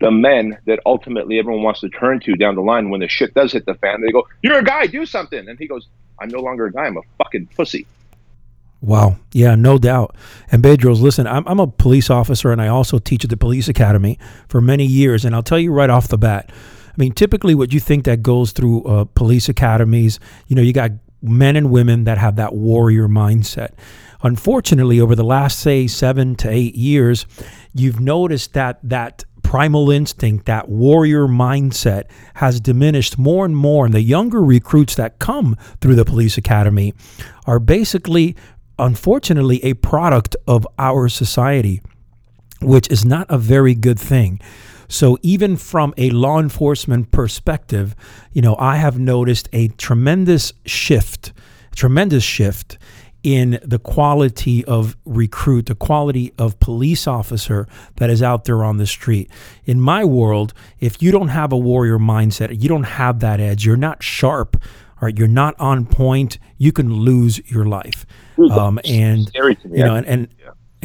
[0.00, 3.34] the men that ultimately everyone wants to turn to down the line when the shit
[3.34, 4.00] does hit the fan.
[4.00, 5.86] They go, "You're a guy, do something," and he goes,
[6.18, 6.86] "I'm no longer a guy.
[6.86, 7.86] I'm a fucking pussy."
[8.82, 9.16] Wow.
[9.32, 10.16] Yeah, no doubt.
[10.50, 13.68] And Bedros, listen, I'm, I'm a police officer and I also teach at the police
[13.68, 15.24] academy for many years.
[15.24, 18.22] And I'll tell you right off the bat, I mean, typically what you think that
[18.22, 22.54] goes through uh, police academies, you know, you got men and women that have that
[22.54, 23.70] warrior mindset.
[24.22, 27.26] Unfortunately, over the last, say, seven to eight years,
[27.74, 33.84] you've noticed that that primal instinct, that warrior mindset has diminished more and more.
[33.84, 36.94] And the younger recruits that come through the police academy
[37.46, 38.36] are basically,
[38.80, 41.80] unfortunately, a product of our society,
[42.60, 44.40] which is not a very good thing.
[44.88, 47.94] So even from a law enforcement perspective,
[48.32, 51.32] you know, I have noticed a tremendous shift,
[51.76, 52.76] tremendous shift
[53.22, 58.78] in the quality of recruit, the quality of police officer that is out there on
[58.78, 59.30] the street.
[59.64, 63.64] In my world, if you don't have a warrior mindset, you don't have that edge,
[63.64, 64.60] you're not sharp,
[65.00, 68.04] all right, you're not on point, you can lose your life.
[68.50, 70.28] Um, and you know, and and,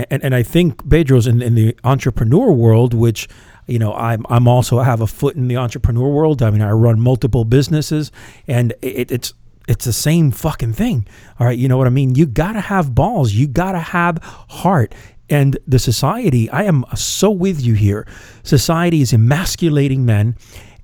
[0.09, 3.27] and, and I think Bedros in, in the entrepreneur world, which
[3.67, 6.41] you know I'm I'm also have a foot in the entrepreneur world.
[6.41, 8.11] I mean, I run multiple businesses,
[8.47, 9.33] and it, it's
[9.67, 11.07] it's the same fucking thing.
[11.39, 12.15] All right, you know what I mean?
[12.15, 13.33] You got to have balls.
[13.33, 14.95] You got to have heart.
[15.27, 18.05] And the society, I am so with you here.
[18.43, 20.35] Society is emasculating men.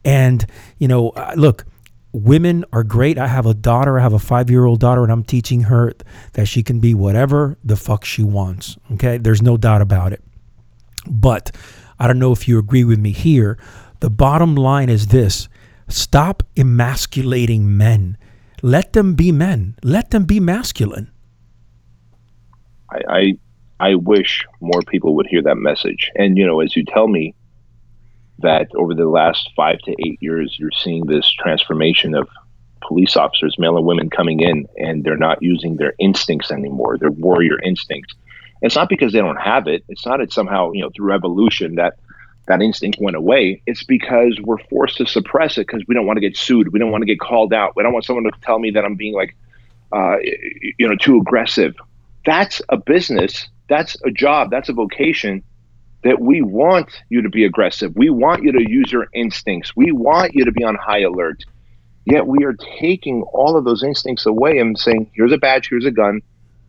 [0.04, 0.48] And,
[0.80, 1.66] you know, uh, look,
[2.14, 3.18] women are great.
[3.18, 5.94] I have a daughter, I have a five year old daughter, and I'm teaching her
[6.34, 8.78] that she can be whatever the fuck she wants.
[8.94, 9.18] Okay.
[9.18, 10.24] There's no doubt about it.
[11.08, 11.52] But
[12.00, 13.58] I don't know if you agree with me here.
[14.00, 15.48] The bottom line is this
[15.88, 18.18] stop emasculating men.
[18.62, 19.76] Let them be men.
[19.84, 21.12] Let them be masculine.
[22.90, 23.38] I, I
[23.80, 26.12] I wish more people would hear that message.
[26.16, 27.34] And you know, as you tell me
[28.42, 32.28] that over the last five to eight years, you're seeing this transformation of
[32.82, 37.12] police officers, male and women, coming in, and they're not using their instincts anymore, their
[37.12, 38.14] warrior instincts.
[38.62, 39.84] It's not because they don't have it.
[39.88, 41.98] It's not it's somehow you know through evolution that
[42.48, 43.62] that instinct went away.
[43.66, 46.74] It's because we're forced to suppress it because we don't want to get sued.
[46.74, 47.76] We don't want to get called out.
[47.76, 49.36] We don't want someone to tell me that I'm being like,
[49.94, 50.18] uh,
[50.78, 51.76] you know, too aggressive.
[52.26, 55.44] that's a business, that's a job, that's a vocation
[56.04, 57.94] that we want you to be aggressive.
[57.96, 59.76] We want you to use your instincts.
[59.76, 61.44] We want you to be on high alert.
[62.06, 65.86] Yet we are taking all of those instincts away and saying, here's a badge, here's
[65.86, 66.22] a gun,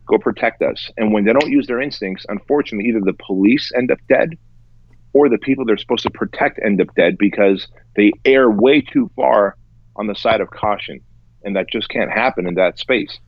[0.07, 0.91] go protect us.
[0.99, 4.37] And when they don't use their instincts, unfortunately, either the police end up dead
[5.15, 9.11] or the people they're supposed to protect end up dead because they err way too
[9.17, 9.57] far
[9.97, 11.01] on the side of caution.
[11.45, 13.19] And that just can't happen in that space.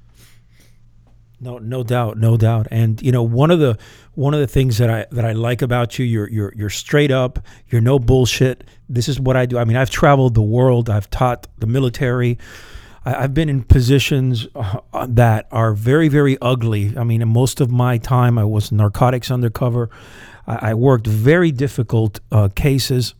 [1.44, 2.68] No, no doubt, no doubt.
[2.70, 3.76] And you know, one of the
[4.14, 7.10] one of the things that I that I like about you, you're you're you're straight
[7.10, 7.38] up.
[7.68, 8.64] You're no bullshit.
[8.88, 9.58] This is what I do.
[9.58, 10.88] I mean, I've traveled the world.
[10.88, 12.38] I've taught the military.
[13.04, 16.96] I, have been in positions uh, that are very very ugly.
[16.96, 19.90] I mean, most of my time, I was narcotics undercover.
[20.46, 23.12] I, I worked very difficult uh, cases.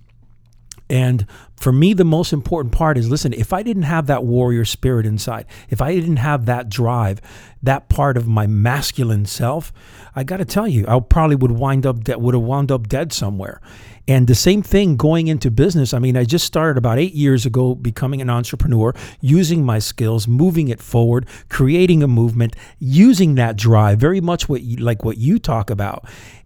[0.89, 1.27] And
[1.64, 5.07] for me, the most important part is listen, if I didn't have that warrior spirit
[5.07, 7.22] inside, if I didn't have that drive,
[7.62, 9.72] that part of my masculine self,
[10.14, 12.87] I got to tell you, I probably would wind up de- would have wound up
[12.87, 13.62] dead somewhere.
[14.07, 15.95] And the same thing going into business.
[15.95, 20.29] I mean, I just started about eight years ago becoming an entrepreneur, using my skills,
[20.29, 25.17] moving it forward, creating a movement, using that drive, very much what you, like what
[25.17, 26.05] you talk about.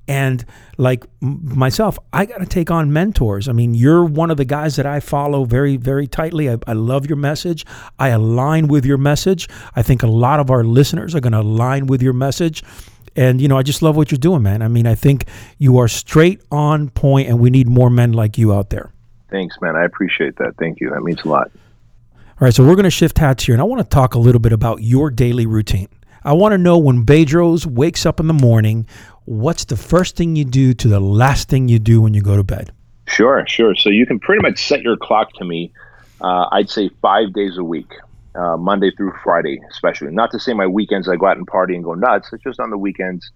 [0.08, 0.42] And
[0.78, 3.46] like myself, I got to take on mentors.
[3.46, 6.48] I mean, you're one of the guys that I follow very, very tightly.
[6.48, 7.66] I, I, love your message.
[7.98, 9.50] I align with your message.
[9.76, 12.62] I think a lot of our listeners are going to align with your message.
[13.16, 14.62] And, you know, I just love what you're doing, man.
[14.62, 15.26] I mean, I think
[15.58, 18.92] you are straight on point, and we need more men like you out there.
[19.30, 19.76] Thanks, man.
[19.76, 20.54] I appreciate that.
[20.58, 20.90] Thank you.
[20.90, 21.50] That means a lot.
[22.14, 24.18] All right, so we're going to shift hats here, and I want to talk a
[24.18, 25.88] little bit about your daily routine.
[26.22, 28.86] I want to know when Bedros wakes up in the morning,
[29.24, 32.36] what's the first thing you do to the last thing you do when you go
[32.36, 32.72] to bed?
[33.06, 33.74] Sure, sure.
[33.74, 35.72] So you can pretty much set your clock to me.
[36.20, 37.90] Uh, I'd say five days a week,
[38.38, 40.12] uh, Monday through Friday, especially.
[40.12, 42.30] Not to say my weekends I go out and party and go nuts.
[42.32, 43.30] It's just on the weekends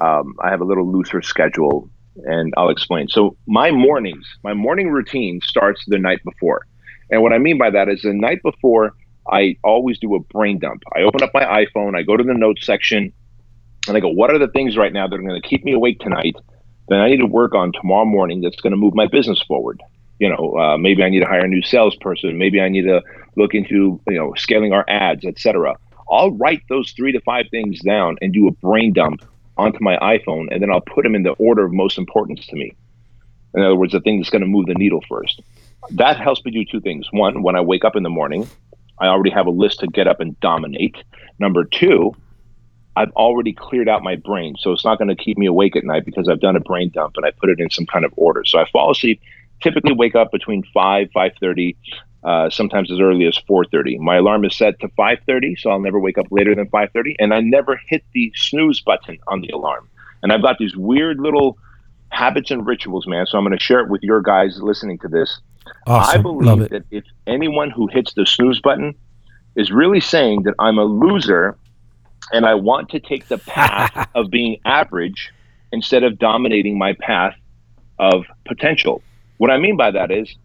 [0.00, 1.90] um, I have a little looser schedule,
[2.24, 3.08] and I'll explain.
[3.08, 6.66] So my mornings, my morning routine starts the night before,
[7.10, 8.92] and what I mean by that is the night before.
[9.30, 10.82] I always do a brain dump.
[10.96, 13.12] I open up my iPhone, I go to the notes section,
[13.86, 15.72] and I go, what are the things right now that are going to keep me
[15.72, 16.34] awake tonight
[16.88, 19.82] that I need to work on tomorrow morning that's going to move my business forward?
[20.18, 22.38] You know, uh, maybe I need to hire a new salesperson.
[22.38, 23.02] Maybe I need to
[23.36, 25.76] look into, you know, scaling our ads, etc.
[26.10, 29.22] I'll write those three to five things down and do a brain dump
[29.56, 32.56] onto my iPhone, and then I'll put them in the order of most importance to
[32.56, 32.74] me.
[33.54, 35.42] In other words, the thing that's going to move the needle first.
[35.90, 37.08] That helps me do two things.
[37.12, 38.48] One, when I wake up in the morning,
[39.00, 40.96] I already have a list to get up and dominate.
[41.38, 42.14] Number two,
[42.96, 44.56] I've already cleared out my brain.
[44.58, 46.90] So it's not going to keep me awake at night because I've done a brain
[46.90, 48.44] dump and I put it in some kind of order.
[48.44, 49.20] So I fall asleep,
[49.60, 51.76] typically wake up between 5, 5.30,
[52.24, 53.98] uh, sometimes as early as 4.30.
[53.98, 57.16] My alarm is set to 5.30, so I'll never wake up later than 5.30.
[57.18, 59.88] And I never hit the snooze button on the alarm.
[60.22, 61.58] And I've got these weird little
[62.10, 63.26] habits and rituals, man.
[63.26, 65.40] So I'm going to share it with your guys listening to this.
[65.86, 66.18] Awesome.
[66.18, 68.94] I believe that if anyone who hits the snooze button
[69.54, 71.56] is really saying that I'm a loser
[72.32, 75.30] and I want to take the path of being average
[75.72, 77.34] instead of dominating my path
[77.98, 79.02] of potential.
[79.38, 80.36] What I mean by that is,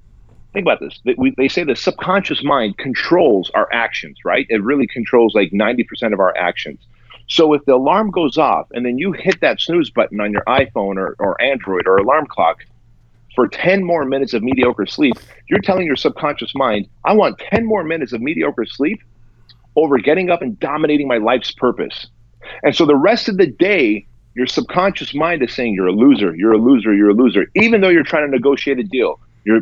[0.53, 0.99] think about this.
[1.03, 4.45] They, we, they say the subconscious mind controls our actions, right?
[4.49, 6.79] It really controls like 90% of our actions.
[7.27, 10.43] So if the alarm goes off and then you hit that snooze button on your
[10.43, 12.63] iPhone or, or Android or alarm clock
[13.35, 15.15] for 10 more minutes of mediocre sleep,
[15.49, 18.99] you're telling your subconscious mind, I want 10 more minutes of mediocre sleep
[19.75, 22.07] over getting up and dominating my life's purpose.
[22.61, 26.35] And so the rest of the day, your subconscious mind is saying you're a loser,
[26.35, 29.19] you're a loser, you're a loser, even though you're trying to negotiate a deal.
[29.45, 29.59] Your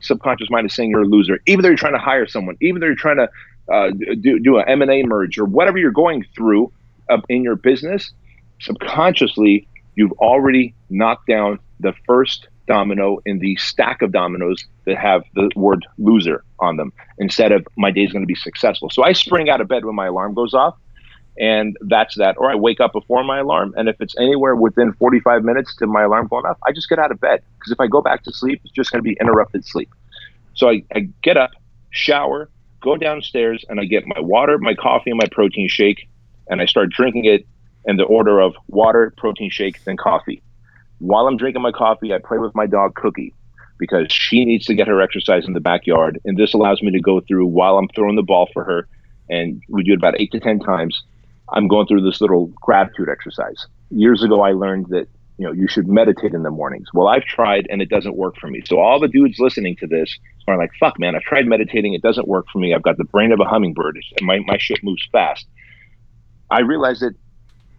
[0.00, 2.80] subconscious mind is saying you're a loser, even though you're trying to hire someone, even
[2.80, 3.28] though you're trying to
[3.72, 6.72] uh, do, do an M&A merge or whatever you're going through
[7.10, 8.12] uh, in your business,
[8.60, 15.22] subconsciously, you've already knocked down the first domino in the stack of dominoes that have
[15.34, 18.88] the word loser on them instead of my day is going to be successful.
[18.90, 20.76] So I spring out of bed when my alarm goes off
[21.40, 22.36] and that's that.
[22.36, 23.72] Or I wake up before my alarm.
[23.76, 26.98] And if it's anywhere within 45 minutes to my alarm going off, I just get
[26.98, 29.16] out of bed because if I go back to sleep, it's just going to be
[29.18, 29.90] interrupted sleep.
[30.54, 31.52] So I, I get up,
[31.88, 32.50] shower,
[32.82, 36.08] go downstairs, and I get my water, my coffee, and my protein shake,
[36.48, 37.46] and I start drinking it
[37.86, 40.42] in the order of water, protein shake, then coffee.
[40.98, 43.32] While I'm drinking my coffee, I play with my dog Cookie
[43.78, 46.20] because she needs to get her exercise in the backyard.
[46.26, 48.86] And this allows me to go through while I'm throwing the ball for her.
[49.30, 51.02] And we do it about eight to 10 times.
[51.52, 53.66] I'm going through this little gratitude exercise.
[53.90, 56.88] Years ago, I learned that you know you should meditate in the mornings.
[56.92, 58.62] Well, I've tried and it doesn't work for me.
[58.66, 61.16] So all the dudes listening to this are like, "Fuck, man!
[61.16, 61.94] I've tried meditating.
[61.94, 62.74] It doesn't work for me.
[62.74, 65.46] I've got the brain of a hummingbird, and my my shit moves fast."
[66.50, 67.14] I realized that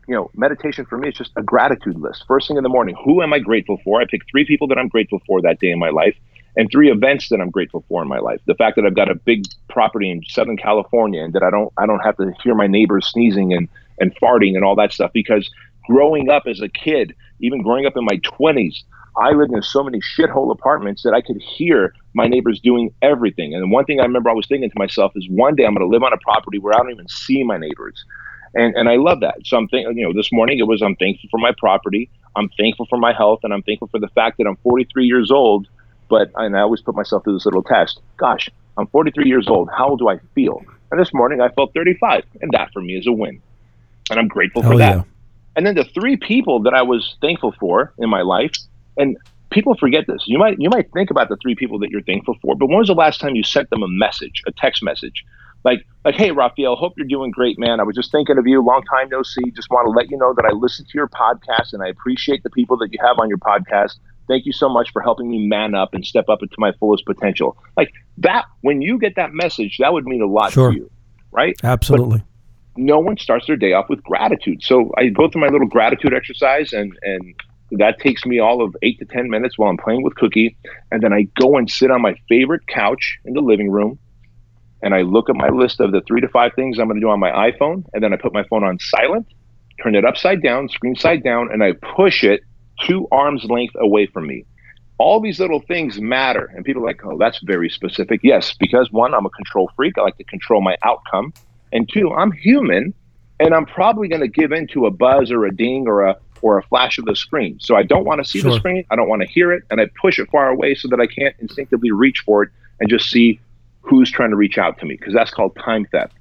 [0.07, 2.25] you know, meditation for me is just a gratitude list.
[2.27, 4.01] First thing in the morning, who am I grateful for?
[4.01, 6.15] I pick three people that I'm grateful for that day in my life
[6.55, 8.39] and three events that I'm grateful for in my life.
[8.45, 11.71] The fact that I've got a big property in Southern California and that I don't
[11.77, 15.11] I don't have to hear my neighbors sneezing and and farting and all that stuff
[15.13, 15.49] because
[15.87, 18.75] growing up as a kid, even growing up in my 20s,
[19.17, 23.53] I lived in so many shithole apartments that I could hear my neighbors doing everything.
[23.53, 25.85] And one thing I remember I was thinking to myself is one day I'm going
[25.87, 28.03] to live on a property where I don't even see my neighbors.
[28.53, 29.35] And, and I love that.
[29.45, 32.49] So I'm thinking, you know, this morning it was I'm thankful for my property, I'm
[32.57, 35.67] thankful for my health, and I'm thankful for the fact that I'm 43 years old.
[36.11, 38.01] But and I always put myself through this little test.
[38.17, 39.69] Gosh, I'm 43 years old.
[39.75, 40.61] How old do I feel?
[40.91, 43.41] And this morning I felt 35, and that for me is a win.
[44.09, 44.97] And I'm grateful Hell for that.
[44.97, 45.03] Yeah.
[45.55, 48.51] And then the three people that I was thankful for in my life,
[48.97, 49.15] and
[49.51, 50.23] people forget this.
[50.27, 52.77] You might you might think about the three people that you're thankful for, but when
[52.77, 55.23] was the last time you sent them a message, a text message?
[55.63, 57.79] like like hey Raphael, hope you're doing great, man.
[57.79, 58.63] I was just thinking of you.
[58.63, 59.51] Long time no see.
[59.51, 62.43] Just want to let you know that I listen to your podcast and I appreciate
[62.43, 63.99] the people that you have on your podcast.
[64.31, 67.05] Thank you so much for helping me man up and step up into my fullest
[67.05, 67.57] potential.
[67.75, 70.71] Like that, when you get that message, that would mean a lot sure.
[70.71, 70.91] to you,
[71.31, 71.59] right?
[71.65, 72.19] Absolutely.
[72.19, 74.63] But no one starts their day off with gratitude.
[74.63, 77.35] So I go through my little gratitude exercise, and and
[77.71, 80.55] that takes me all of eight to ten minutes while I'm playing with Cookie,
[80.93, 83.99] and then I go and sit on my favorite couch in the living room
[84.81, 87.05] and I look at my list of the three to five things I'm going to
[87.05, 89.27] do on my iPhone, and then I put my phone on silent,
[89.83, 92.41] turn it upside down, screen side down, and I push it
[92.85, 94.45] two arms length away from me.
[94.97, 98.91] All these little things matter, and people are like, "Oh, that's very specific." Yes, because
[98.91, 99.97] one, I'm a control freak.
[99.97, 101.33] I like to control my outcome,
[101.71, 102.93] and two, I'm human,
[103.39, 106.17] and I'm probably going to give in to a buzz or a ding or a
[106.41, 107.59] or a flash of the screen.
[107.59, 108.51] So I don't want to see sure.
[108.51, 108.85] the screen.
[108.89, 111.07] I don't want to hear it, and I push it far away so that I
[111.07, 113.39] can't instinctively reach for it and just see
[113.81, 116.13] who's trying to reach out to me because that's called time theft.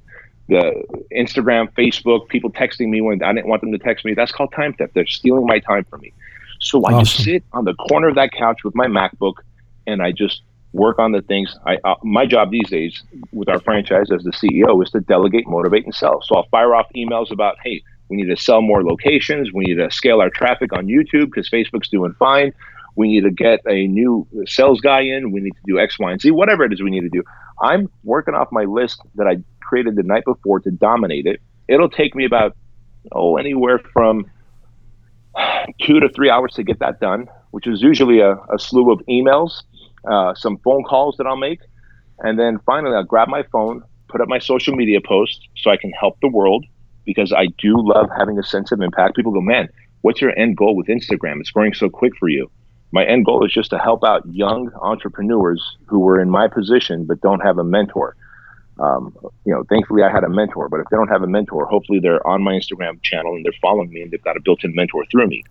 [0.49, 0.85] The
[1.15, 4.53] Instagram, Facebook, people texting me when I didn't want them to text me, that's called
[4.53, 4.95] time theft.
[4.95, 6.13] They're stealing my time from me.
[6.61, 9.35] So I just sit on the corner of that couch with my MacBook
[9.87, 10.43] and I just
[10.73, 11.57] work on the things.
[11.67, 13.03] I uh, my job these days
[13.33, 16.21] with our franchise as the CEO is to delegate, motivate, and sell.
[16.23, 19.53] So I'll fire off emails about, hey, we need to sell more locations.
[19.53, 22.53] We need to scale our traffic on YouTube because Facebook's doing fine.
[22.97, 25.33] We need to get a new sales guy in.
[25.33, 27.23] We need to do X, Y, and Z, whatever it is we need to do.
[27.63, 31.41] I'm working off my list that I created the night before to dominate it.
[31.69, 32.57] It'll take me about,
[33.13, 34.27] oh, anywhere from
[35.83, 39.01] two to three hours to get that done, which is usually a, a slew of
[39.09, 39.63] emails,
[40.11, 41.61] uh, some phone calls that I'll make.
[42.21, 45.77] And then finally, I'll grab my phone, put up my social media post so I
[45.77, 46.65] can help the world
[47.05, 49.17] because I do love having a sense of impact.
[49.17, 49.69] People go, man,
[50.03, 51.41] what's your end goal with Instagram?
[51.41, 52.51] It's growing so quick for you
[52.93, 57.05] my end goal is just to help out young entrepreneurs who were in my position
[57.05, 58.17] but don't have a mentor.
[58.81, 59.15] Um,
[59.45, 62.01] you know, thankfully I had a mentor, but if they don't have a mentor, hopefully
[62.01, 65.05] they're on my Instagram channel and they're following me and they've got a built-in mentor
[65.11, 65.45] through me.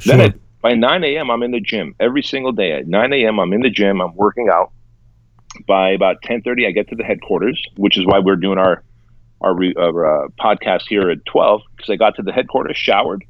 [0.00, 0.16] Sure.
[0.16, 1.30] Then at, by 9 a.m.
[1.30, 2.72] I'm in the gym every single day.
[2.72, 3.38] At 9 a.m.
[3.38, 4.00] I'm in the gym.
[4.00, 4.72] I'm working out.
[5.66, 8.82] By about 10:30, I get to the headquarters, which is why we're doing our
[9.40, 13.24] our, our uh, podcast here at 12 because I got to the headquarters, showered,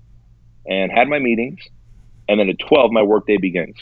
[0.67, 1.61] and had my meetings
[2.29, 3.77] and then at 12 my workday begins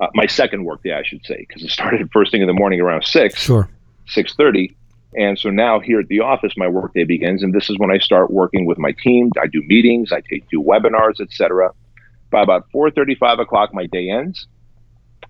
[0.00, 2.80] uh, my second workday i should say because it started first thing in the morning
[2.80, 3.68] around 6 sure
[4.08, 4.74] 6.30
[5.16, 7.98] and so now here at the office my workday begins and this is when i
[7.98, 11.70] start working with my team i do meetings i take do webinars etc
[12.30, 14.46] by about 4.35 o'clock my day ends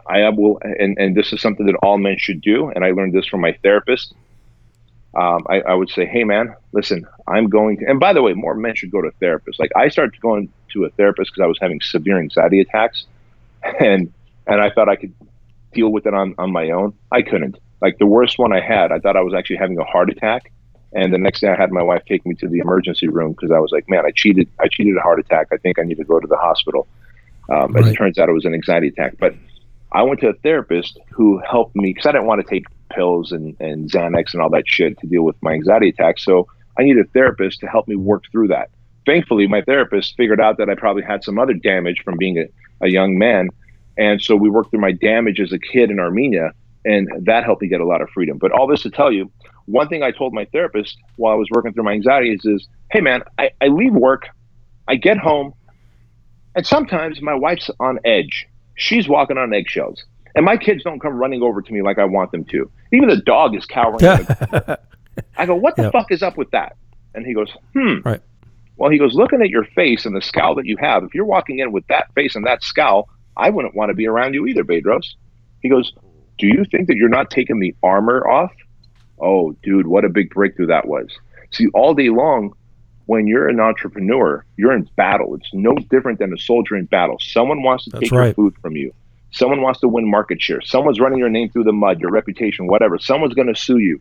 [0.07, 3.13] i will and, and this is something that all men should do and i learned
[3.13, 4.15] this from my therapist
[5.17, 7.87] um, I, I, would say, hey man, listen, I'm going to.
[7.87, 9.59] And by the way, more men should go to therapists.
[9.59, 13.07] Like I started going to a therapist because I was having severe anxiety attacks,
[13.81, 14.13] and
[14.47, 15.15] and I thought I could
[15.73, 16.95] deal with it on on my own.
[17.11, 17.59] I couldn't.
[17.81, 20.53] Like the worst one I had, I thought I was actually having a heart attack.
[20.93, 23.51] And the next day, I had my wife take me to the emergency room because
[23.51, 24.49] I was like, "Man, I cheated!
[24.59, 25.49] I cheated a heart attack.
[25.53, 26.89] I think I need to go to the hospital."
[27.51, 27.85] Um, right.
[27.85, 29.17] As it turns out, it was an anxiety attack.
[29.19, 29.35] But
[29.93, 33.33] I went to a therapist who helped me because I didn't want to take pills
[33.33, 36.25] and, and Xanax and all that shit to deal with my anxiety attacks.
[36.25, 36.49] So
[36.79, 38.71] I needed a therapist to help me work through that
[39.09, 42.45] thankfully, my therapist figured out that I probably had some other damage from being a,
[42.83, 43.49] a young man.
[43.97, 46.53] And so we worked through my damage as a kid in Armenia,
[46.85, 48.39] and that helped me get a lot of freedom.
[48.39, 49.31] But all this to tell you,
[49.67, 53.01] one thing I told my therapist while I was working through my anxieties is, hey,
[53.01, 54.29] man, I, I leave work,
[54.87, 55.53] I get home,
[56.55, 58.47] and sometimes my wife's on edge.
[58.77, 60.05] She's walking on eggshells.
[60.35, 62.71] And my kids don't come running over to me like I want them to.
[62.93, 63.99] Even the dog is cowering.
[65.37, 65.93] I go, what the yep.
[65.93, 66.77] fuck is up with that?
[67.15, 67.97] And he goes, hmm.
[68.05, 68.21] Right.
[68.77, 71.25] Well, he goes, looking at your face and the scowl that you have, if you're
[71.25, 74.47] walking in with that face and that scowl, I wouldn't want to be around you
[74.47, 75.15] either, Bedros.
[75.61, 75.93] He goes,
[76.39, 78.53] Do you think that you're not taking the armor off?
[79.21, 81.09] Oh, dude, what a big breakthrough that was.
[81.51, 82.55] See, all day long,
[83.07, 85.35] when you're an entrepreneur, you're in battle.
[85.35, 87.19] It's no different than a soldier in battle.
[87.21, 88.27] Someone wants to That's take right.
[88.27, 88.93] your food from you.
[89.31, 90.61] Someone wants to win market share.
[90.61, 92.99] Someone's running your name through the mud, your reputation, whatever.
[92.99, 94.01] Someone's going to sue you.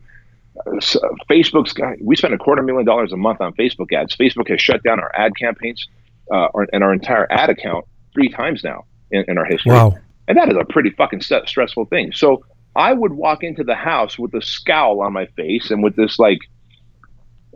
[0.66, 4.16] Uh, so Facebook's got, we spend a quarter million dollars a month on Facebook ads.
[4.16, 5.88] Facebook has shut down our ad campaigns
[6.32, 9.72] uh, and our entire ad account three times now in, in our history.
[9.72, 9.98] Wow.
[10.28, 12.12] And that is a pretty fucking st- stressful thing.
[12.12, 15.96] So I would walk into the house with a scowl on my face and with
[15.96, 16.40] this like,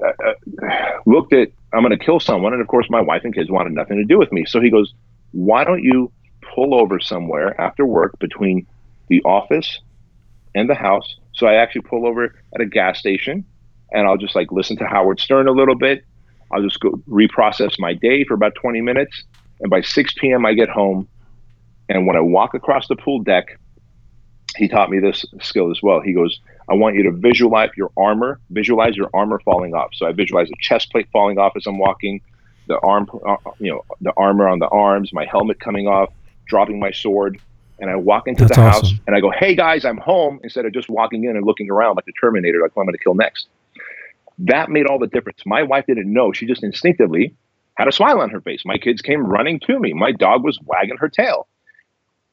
[0.04, 2.54] uh, uh, looked at, I'm going to kill someone.
[2.54, 4.46] And of course, my wife and kids wanted nothing to do with me.
[4.46, 4.94] So he goes,
[5.32, 6.12] Why don't you
[6.56, 8.66] pull over somewhere after work between
[9.10, 9.80] the office
[10.56, 11.18] and the house?
[11.34, 13.46] So I actually pull over at a gas station
[13.92, 16.04] and I'll just like listen to Howard Stern a little bit.
[16.52, 19.24] I'll just go reprocess my day for about 20 minutes.
[19.60, 21.08] And by 6 p.m., I get home.
[21.92, 23.60] And when I walk across the pool deck,
[24.56, 26.00] he taught me this skill as well.
[26.00, 26.40] He goes,
[26.70, 29.90] I want you to visualize your armor, visualize your armor falling off.
[29.94, 32.22] So I visualize the chest plate falling off as I'm walking,
[32.68, 36.14] the arm, uh, you know, the armor on the arms, my helmet coming off,
[36.48, 37.40] dropping my sword.
[37.80, 39.02] And I walk into That's the house awesome.
[39.08, 40.40] and I go, Hey guys, I'm home.
[40.44, 42.98] Instead of just walking in and looking around like the Terminator, like who I'm going
[42.98, 43.48] to kill next.
[44.40, 45.42] That made all the difference.
[45.46, 46.32] My wife didn't know.
[46.32, 47.36] She just instinctively
[47.76, 48.64] had a smile on her face.
[48.66, 49.94] My kids came running to me.
[49.94, 51.48] My dog was wagging her tail.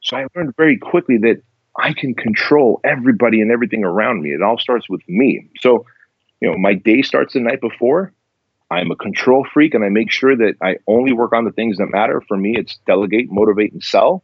[0.01, 1.41] So I learned very quickly that
[1.77, 4.31] I can control everybody and everything around me.
[4.31, 5.49] It all starts with me.
[5.59, 5.85] So,
[6.41, 8.13] you know, my day starts the night before.
[8.71, 11.77] I'm a control freak and I make sure that I only work on the things
[11.77, 12.21] that matter.
[12.27, 14.23] For me, it's delegate, motivate, and sell.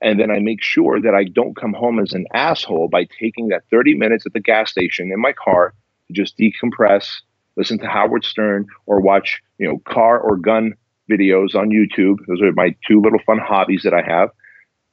[0.00, 3.48] And then I make sure that I don't come home as an asshole by taking
[3.48, 5.74] that 30 minutes at the gas station in my car
[6.06, 7.20] to just decompress,
[7.56, 10.74] listen to Howard Stern, or watch, you know, car or gun
[11.10, 12.18] videos on YouTube.
[12.26, 14.30] Those are my two little fun hobbies that I have.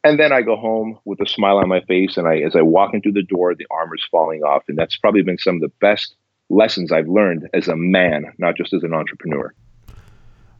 [0.05, 2.61] And then I go home with a smile on my face, and I, as I
[2.61, 5.71] walk into the door, the armor's falling off, and that's probably been some of the
[5.81, 6.13] best
[6.47, 9.51] lessons I've learned as a man, not just as an entrepreneur.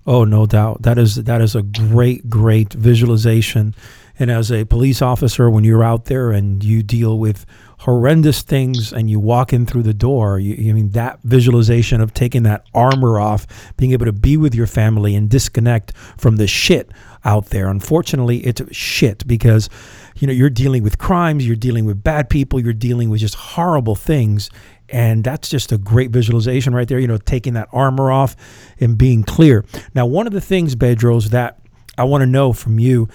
[0.07, 0.81] Oh, no doubt.
[0.81, 3.75] That is that is a great, great visualization.
[4.17, 7.45] And as a police officer, when you're out there and you deal with
[7.80, 12.13] horrendous things and you walk in through the door, you, you mean that visualization of
[12.13, 13.45] taking that armor off,
[13.78, 16.91] being able to be with your family and disconnect from the shit
[17.23, 17.67] out there.
[17.67, 19.69] Unfortunately, it's shit because
[20.17, 23.36] you know you're dealing with crimes, you're dealing with bad people, you're dealing with just
[23.36, 24.49] horrible things.
[24.89, 28.36] And that's just a great visualization right there, you know, taking that armor off
[28.80, 29.65] and being clear.
[29.95, 31.59] Now, one of the things, Bedros, that
[31.97, 33.09] I want to know from you,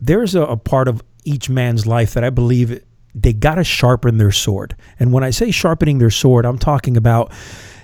[0.00, 2.82] there's a, a part of each man's life that I believe
[3.16, 4.76] they got to sharpen their sword.
[5.00, 7.32] And when I say sharpening their sword, I'm talking about,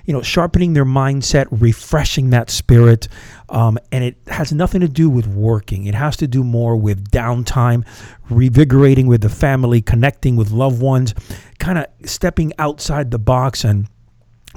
[0.05, 3.09] you know, sharpening their mindset, refreshing that spirit.
[3.49, 5.87] Um, and it has nothing to do with working.
[5.87, 7.87] It has to do more with downtime,
[8.31, 11.15] revigorating with the family, connecting with loved ones,
[11.59, 13.89] kind of stepping outside the box and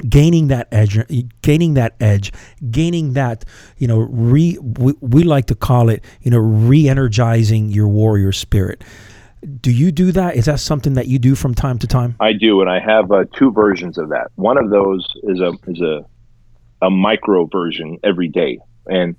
[0.09, 0.99] gaining that edge
[1.41, 2.33] gaining that edge
[2.69, 3.45] gaining that
[3.77, 8.83] you know re we, we like to call it you know re-energizing your warrior spirit
[9.45, 12.33] do you do that is that something that you do from time to time I
[12.33, 14.31] do, and I have uh, two versions of that.
[14.35, 16.05] One of those is a is a
[16.81, 19.15] a micro version every day, and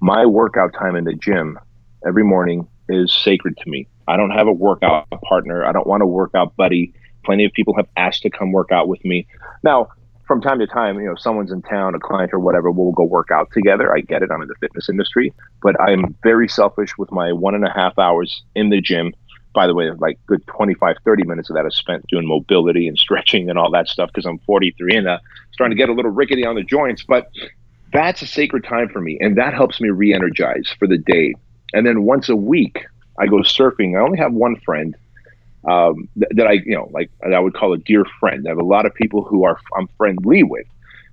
[0.00, 1.58] my workout time in the gym
[2.06, 3.86] every morning is sacred to me.
[4.08, 5.64] I don't have a workout partner.
[5.64, 6.92] I don't want a workout buddy.
[7.24, 9.26] Plenty of people have asked to come work out with me.
[9.62, 9.88] Now,
[10.26, 13.04] from time to time, you know, someone's in town, a client or whatever, we'll go
[13.04, 13.94] work out together.
[13.94, 14.30] I get it.
[14.32, 17.98] I'm in the fitness industry, but I'm very selfish with my one and a half
[17.98, 19.12] hours in the gym.
[19.52, 22.96] By the way, like good 25, 30 minutes of that is spent doing mobility and
[22.96, 25.18] stretching and all that stuff because I'm 43 and uh,
[25.52, 27.02] starting to get a little rickety on the joints.
[27.02, 27.30] But
[27.92, 31.34] that's a sacred time for me, and that helps me re-energize for the day.
[31.72, 32.86] And then once a week,
[33.18, 33.98] I go surfing.
[33.98, 34.96] I only have one friend
[35.68, 38.46] um, th- that I, you know, like I would call a dear friend.
[38.46, 40.66] I have a lot of people who are I'm friendly with,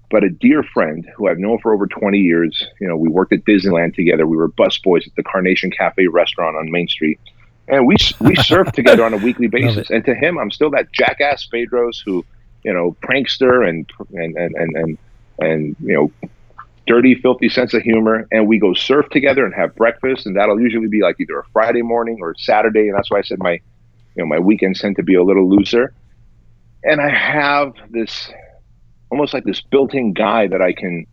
[0.10, 2.66] but a dear friend who I've known for over 20 years.
[2.80, 4.26] You know, we worked at Disneyland together.
[4.26, 7.20] We were busboys at the Carnation Cafe restaurant on Main Street,
[7.68, 9.90] and we we surfed together on a weekly basis.
[9.90, 12.26] And to him, I'm still that jackass Bedros who,
[12.64, 14.98] you know, prankster and and and and and,
[15.40, 16.30] and you know
[16.88, 20.60] dirty, filthy sense of humor, and we go surf together and have breakfast, and that'll
[20.60, 23.52] usually be like either a Friday morning or Saturday, and that's why I said my,
[23.52, 23.60] you
[24.16, 25.94] know, my weekends tend to be a little looser.
[26.84, 28.32] And I have this,
[29.12, 31.06] almost like this built-in guy that I can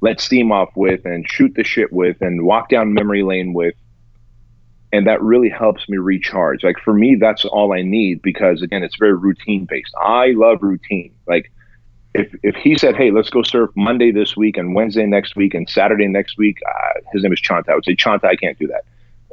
[0.00, 3.74] let steam off with and shoot the shit with and walk down memory lane with.
[4.92, 6.62] And that really helps me recharge.
[6.62, 9.94] Like for me, that's all I need because again, it's very routine based.
[10.00, 11.14] I love routine.
[11.26, 11.50] Like
[12.14, 15.54] if if he said, "Hey, let's go surf Monday this week and Wednesday next week
[15.54, 17.70] and Saturday next week," uh, his name is Chanta.
[17.70, 18.84] I would say, "Chanta, I can't do that."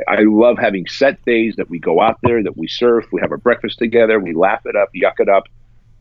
[0.08, 3.34] I love having set days that we go out there, that we surf, we have
[3.34, 5.44] a breakfast together, we laugh it up, yuck it up,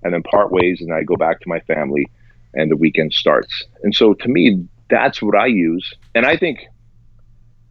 [0.04, 2.06] and then part ways, and I go back to my family.
[2.54, 3.64] and the weekend starts.
[3.82, 5.94] And so to me, that's what I use.
[6.14, 6.60] And I think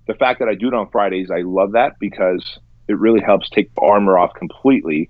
[0.07, 3.49] the fact that I do it on Fridays, I love that because it really helps
[3.49, 5.09] take the armor off completely.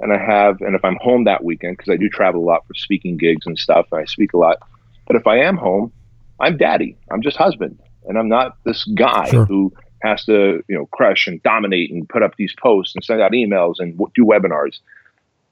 [0.00, 2.66] And I have, and if I'm home that weekend, because I do travel a lot
[2.66, 4.58] for speaking gigs and stuff, and I speak a lot.
[5.06, 5.92] But if I am home,
[6.40, 6.96] I'm daddy.
[7.10, 9.44] I'm just husband, and I'm not this guy sure.
[9.44, 9.72] who
[10.02, 13.32] has to, you know, crush and dominate and put up these posts and send out
[13.32, 14.78] emails and do webinars.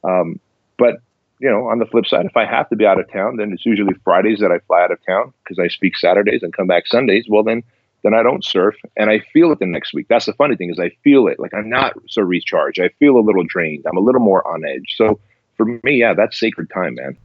[0.05, 0.40] Um,
[0.76, 0.97] but
[1.38, 3.53] you know, on the flip side, if I have to be out of town, then
[3.53, 6.66] it's usually Fridays that I fly out of town because I speak Saturdays and come
[6.68, 7.26] back Sundays.
[7.28, 7.64] Well, then
[8.03, 10.07] then I don't surf and I feel it the next week.
[10.09, 11.38] That's the funny thing is I feel it.
[11.38, 12.80] Like I'm not so recharged.
[12.80, 13.84] I feel a little drained.
[13.88, 14.94] I'm a little more on edge.
[14.96, 15.20] So
[15.57, 17.16] for me, yeah, that's sacred time, man.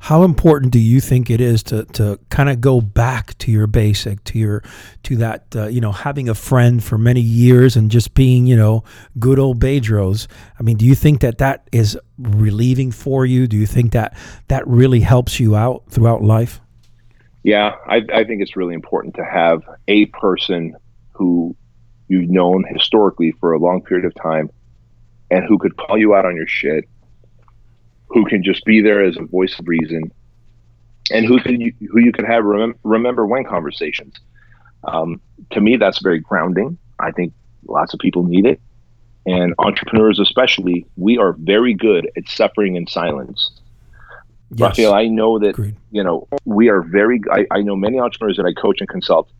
[0.00, 3.68] How important do you think it is to to kind of go back to your
[3.68, 4.64] basic, to your
[5.04, 8.56] to that uh, you know having a friend for many years and just being you
[8.56, 8.82] know
[9.20, 10.26] good old Bedros?
[10.58, 13.46] I mean, do you think that that is relieving for you?
[13.46, 14.16] Do you think that
[14.48, 16.60] that really helps you out throughout life?
[17.42, 20.76] Yeah, I, I think it's really important to have a person
[21.12, 21.56] who
[22.08, 24.50] you've known historically for a long period of time
[25.30, 26.88] and who could call you out on your shit,
[28.08, 30.12] who can just be there as a voice of reason,
[31.10, 34.14] and who can you, who you can have remember, remember when conversations.
[34.84, 35.20] Um,
[35.50, 36.76] to me, that's very grounding.
[36.98, 37.32] I think
[37.66, 38.60] lots of people need it,
[39.26, 40.86] and entrepreneurs especially.
[40.96, 43.61] We are very good at suffering in silence.
[44.54, 44.70] Yes.
[44.78, 45.76] Raphael, I know that Agreed.
[45.90, 47.20] you know we are very.
[47.30, 49.30] I, I know many entrepreneurs that I coach and consult,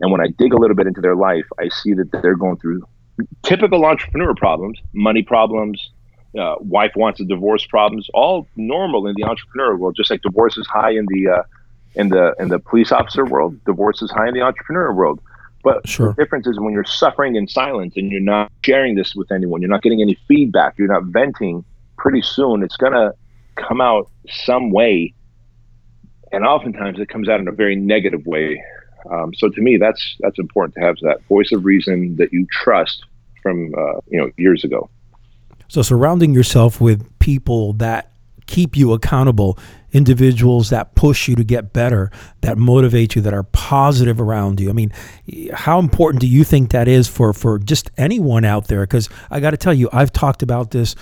[0.00, 2.56] and when I dig a little bit into their life, I see that they're going
[2.56, 2.82] through
[3.42, 5.90] typical entrepreneur problems, money problems,
[6.38, 9.94] uh, wife wants a divorce problems, all normal in the entrepreneur world.
[9.96, 11.42] Just like divorce is high in the uh,
[11.94, 15.20] in the in the police officer world, divorce is high in the entrepreneur world.
[15.62, 16.08] But sure.
[16.08, 19.60] the difference is when you're suffering in silence and you're not sharing this with anyone,
[19.60, 21.64] you're not getting any feedback, you're not venting.
[21.98, 23.12] Pretty soon, it's gonna
[23.56, 25.14] come out some way,
[26.30, 28.62] and oftentimes it comes out in a very negative way.
[29.10, 32.46] Um, so to me, that's that's important to have that voice of reason that you
[32.50, 33.04] trust
[33.42, 34.88] from uh, you know years ago.
[35.68, 38.12] So surrounding yourself with people that
[38.46, 39.58] keep you accountable,
[39.92, 42.10] individuals that push you to get better,
[42.42, 44.68] that motivate you, that are positive around you.
[44.68, 44.92] I mean,
[45.52, 48.82] how important do you think that is for for just anyone out there?
[48.82, 50.94] Because I got to tell you, I've talked about this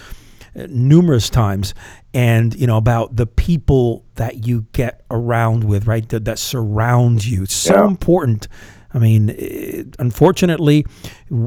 [0.54, 1.74] numerous times
[2.12, 7.24] and you know about the people that you get around with right that, that surround
[7.24, 7.44] you.
[7.44, 7.86] It's so yeah.
[7.86, 8.48] important.
[8.92, 10.86] I mean it, unfortunately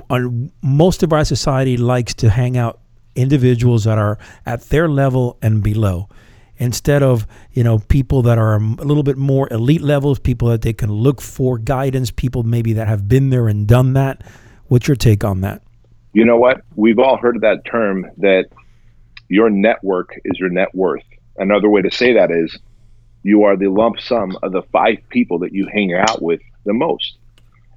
[0.10, 0.22] uh,
[0.62, 2.80] most of our society likes to hang out
[3.16, 6.08] individuals that are at their level and below.
[6.58, 10.62] Instead of you know people that are a little bit more elite levels people that
[10.62, 14.24] they can look for guidance people maybe that have been there and done that.
[14.68, 15.62] What's your take on that?
[16.14, 16.62] You know what?
[16.76, 18.45] We've all heard of that term that
[19.30, 21.03] your network is your net worth.
[21.38, 22.57] Another way to say that is
[23.24, 26.74] you are the lump sum of the five people that you hang out with the
[26.74, 27.17] most.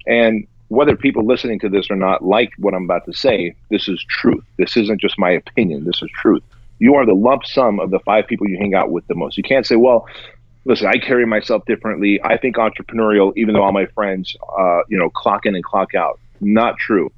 [0.06, 3.88] And whether people listening to this or not like what I'm about to say, this
[3.88, 4.44] is truth.
[4.58, 5.84] This isn't just my opinion.
[5.84, 6.42] This is truth.
[6.78, 9.36] You are the lump sum of the five people you hang out with the most.
[9.36, 10.06] You can't say, well,
[10.64, 12.20] listen, I carry myself differently.
[12.22, 15.94] I think entrepreneurial, even though all my friends, uh, you know, clock in and clock
[15.94, 16.18] out.
[16.40, 17.10] Not true.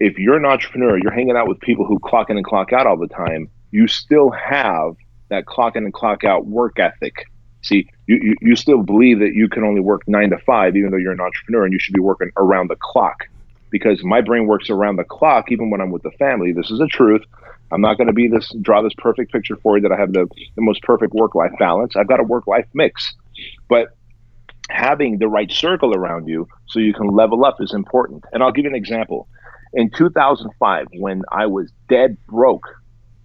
[0.00, 2.86] If you're an entrepreneur, you're hanging out with people who clock in and clock out
[2.86, 4.96] all the time you still have
[5.28, 7.26] that clock in and clock out work ethic.
[7.62, 10.90] See, you, you, you still believe that you can only work nine to five, even
[10.90, 13.24] though you're an entrepreneur and you should be working around the clock.
[13.70, 16.52] Because my brain works around the clock, even when I'm with the family.
[16.52, 17.22] This is the truth.
[17.70, 20.14] I'm not going to be this draw this perfect picture for you that I have
[20.14, 20.26] the,
[20.56, 21.94] the most perfect work life balance.
[21.94, 23.12] I've got a work life mix.
[23.68, 23.88] But
[24.70, 28.24] having the right circle around you so you can level up is important.
[28.32, 29.28] And I'll give you an example.
[29.74, 32.66] In 2005, when I was dead broke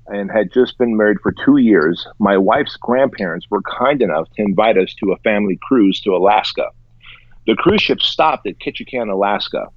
[0.08, 4.42] and had just been married for two years, my wife's grandparents were kind enough to
[4.42, 6.66] invite us to a family cruise to Alaska.
[7.48, 9.68] The cruise ship stopped at Ketchikan, Alaska.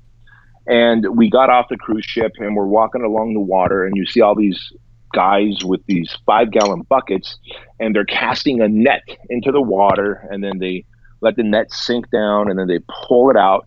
[0.67, 4.05] And we got off the cruise ship and we're walking along the water, and you
[4.05, 4.73] see all these
[5.13, 7.39] guys with these five gallon buckets,
[7.79, 10.85] and they're casting a net into the water, and then they
[11.21, 13.67] let the net sink down, and then they pull it out,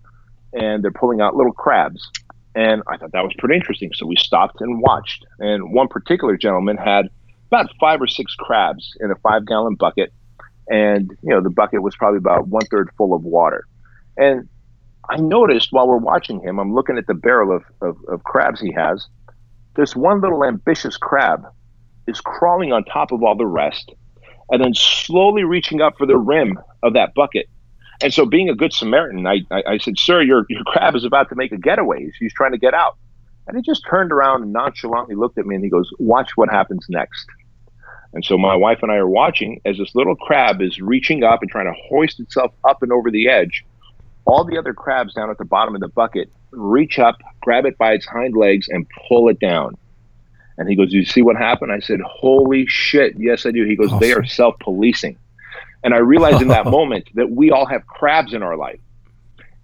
[0.53, 2.11] and they're pulling out little crabs.
[2.55, 3.91] And I thought that was pretty interesting.
[3.93, 5.25] So we stopped and watched.
[5.39, 7.09] And one particular gentleman had
[7.47, 10.11] about five or six crabs in a five gallon bucket.
[10.69, 13.65] And, you know, the bucket was probably about one third full of water.
[14.17, 14.47] And
[15.09, 18.61] I noticed while we're watching him, I'm looking at the barrel of, of, of crabs
[18.61, 19.07] he has.
[19.75, 21.45] This one little ambitious crab
[22.07, 23.91] is crawling on top of all the rest
[24.51, 27.47] and then slowly reaching up for the rim of that bucket
[28.01, 31.03] and so, being a good Samaritan, I, I, I, said, Sir, your, your crab is
[31.03, 32.09] about to make a getaway.
[32.19, 32.97] He's trying to get out.
[33.47, 36.49] And he just turned around and nonchalantly looked at me and he goes, Watch what
[36.49, 37.25] happens next.
[38.13, 41.41] And so my wife and I are watching as this little crab is reaching up
[41.41, 43.65] and trying to hoist itself up and over the edge.
[44.25, 47.77] All the other crabs down at the bottom of the bucket reach up, grab it
[47.77, 49.77] by its hind legs, and pull it down.
[50.57, 51.71] And he goes, Do you see what happened?
[51.71, 53.15] I said, Holy shit.
[53.17, 53.65] Yes, I do.
[53.65, 53.99] He goes, awesome.
[53.99, 55.17] They are self policing.
[55.83, 58.79] And I realized in that moment that we all have crabs in our life.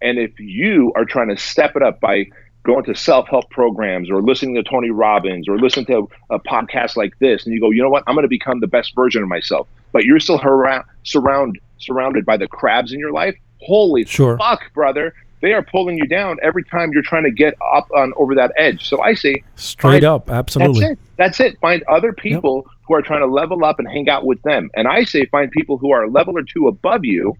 [0.01, 2.27] And if you are trying to step it up by
[2.63, 7.17] going to self-help programs or listening to Tony Robbins or listening to a podcast like
[7.19, 9.29] this and you go, you know what, I'm going to become the best version of
[9.29, 9.67] myself.
[9.91, 13.35] But you're still around, surround, surrounded by the crabs in your life.
[13.61, 14.37] Holy sure.
[14.37, 15.13] fuck, brother.
[15.45, 18.51] They are pulling you down every time you're trying to get up on over that
[18.57, 18.89] edge.
[18.89, 20.79] So I say straight find, up, absolutely.
[20.79, 20.99] That's it.
[21.17, 21.59] That's it.
[21.59, 22.75] Find other people yep.
[22.87, 24.71] who are trying to level up and hang out with them.
[24.73, 27.37] And I say find people who are a level or two above you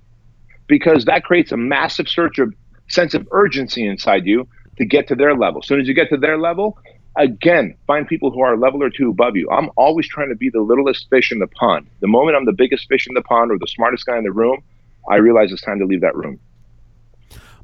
[0.67, 2.53] because that creates a massive search of
[2.89, 4.47] sense of urgency inside you
[4.77, 5.61] to get to their level.
[5.63, 6.77] As soon as you get to their level,
[7.17, 9.49] again, find people who are a level or two above you.
[9.49, 11.87] I'm always trying to be the littlest fish in the pond.
[12.01, 14.31] The moment I'm the biggest fish in the pond or the smartest guy in the
[14.31, 14.61] room,
[15.09, 16.39] I realize it's time to leave that room.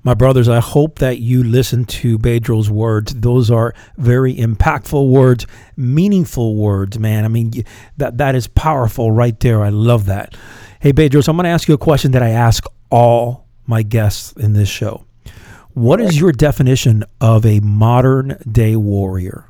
[0.04, 3.14] My brothers, I hope that you listen to Bedro's words.
[3.14, 5.46] Those are very impactful words,
[5.78, 7.24] meaningful words, man.
[7.24, 7.52] I mean,
[7.98, 9.62] that that is powerful right there.
[9.62, 10.36] I love that.
[10.80, 14.32] Hey, Bedros, I'm going to ask you a question that I ask all my guests
[14.34, 15.06] in this show.
[15.74, 19.46] What is your definition of a modern day warrior?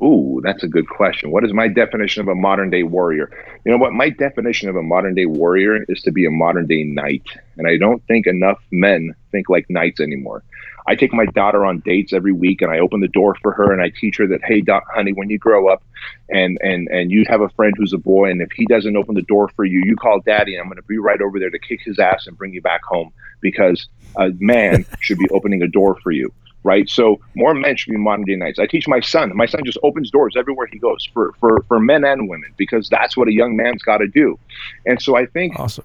[0.00, 1.32] Ooh, that's a good question.
[1.32, 3.30] What is my definition of a modern day warrior?
[3.64, 3.92] You know what?
[3.92, 7.24] My definition of a modern day warrior is to be a modern day knight.
[7.56, 10.44] And I don't think enough men think like knights anymore.
[10.86, 13.72] I take my daughter on dates every week and I open the door for her
[13.72, 15.82] and I teach her that, hey, doc, honey, when you grow up
[16.30, 19.14] and, and, and you have a friend who's a boy, and if he doesn't open
[19.14, 21.50] the door for you, you call daddy and I'm going to be right over there
[21.50, 25.60] to kick his ass and bring you back home because a man should be opening
[25.62, 26.32] a door for you
[26.62, 26.88] right?
[26.88, 28.58] So more men should be modern day knights.
[28.58, 29.34] I teach my son.
[29.36, 32.88] My son just opens doors everywhere he goes for for for men and women because
[32.88, 34.38] that's what a young man's got to do.
[34.86, 35.84] And so I think awesome.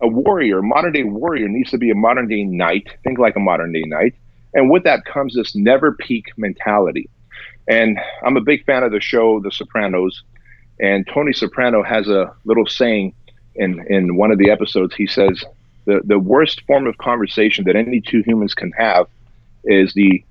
[0.00, 2.88] a warrior, modern day warrior, needs to be a modern day knight.
[3.02, 4.14] Think like a modern day knight.
[4.54, 7.08] And with that comes this never peak mentality.
[7.66, 10.22] And I'm a big fan of the show The Sopranos.
[10.80, 13.14] And Tony Soprano has a little saying
[13.54, 14.94] in in one of the episodes.
[14.94, 15.44] He says
[15.84, 19.06] the, the worst form of conversation that any two humans can have
[19.64, 20.24] is the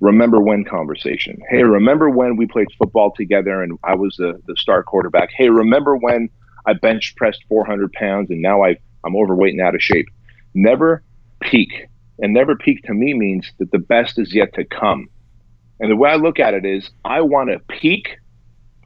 [0.00, 1.40] remember when conversation.
[1.48, 5.30] Hey, remember when we played football together and I was the, the star quarterback?
[5.34, 6.28] Hey, remember when
[6.66, 10.06] I bench pressed 400 pounds and now I, I'm overweight and out of shape?
[10.54, 11.02] Never
[11.40, 11.88] peak.
[12.18, 15.08] And never peak to me means that the best is yet to come.
[15.80, 18.16] And the way I look at it is I want to peak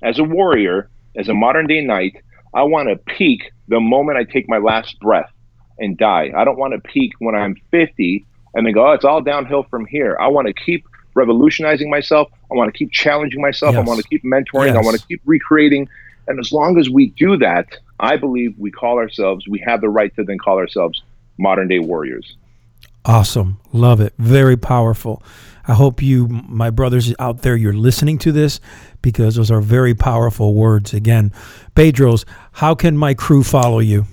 [0.03, 2.16] as a warrior, as a modern day knight.
[2.53, 5.31] I want to peak the moment I take my last breath
[5.78, 6.33] and die.
[6.37, 9.64] I don't want to peak when I'm 50 and then go, oh, it's all downhill
[9.64, 10.16] from here.
[10.20, 12.30] I want to keep revolutionizing myself.
[12.51, 13.74] I want to keep challenging myself.
[13.74, 13.84] Yes.
[13.84, 14.68] I want to keep mentoring.
[14.68, 14.76] Yes.
[14.76, 15.88] I want to keep recreating.
[16.28, 17.66] And as long as we do that,
[17.98, 21.03] I believe we call ourselves, we have the right to then call ourselves
[21.38, 22.36] modern day warriors.
[23.05, 23.59] Awesome.
[23.72, 24.12] Love it.
[24.18, 25.22] Very powerful.
[25.66, 28.61] I hope you, my brothers out there, you're listening to this
[29.03, 30.92] because those are very powerful words.
[30.92, 31.32] Again,
[31.74, 34.07] Bedros, how can my crew follow you?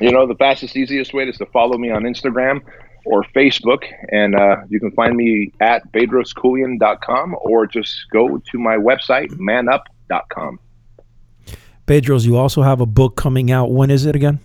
[0.00, 2.62] You know, the fastest, easiest way is to follow me on Instagram
[3.04, 3.84] or Facebook.
[4.10, 10.58] And uh, you can find me at bedroskeuilian.com or just go to my website, manup.com.
[11.86, 13.72] Bedros, you also have a book coming out.
[13.72, 14.38] When is it again?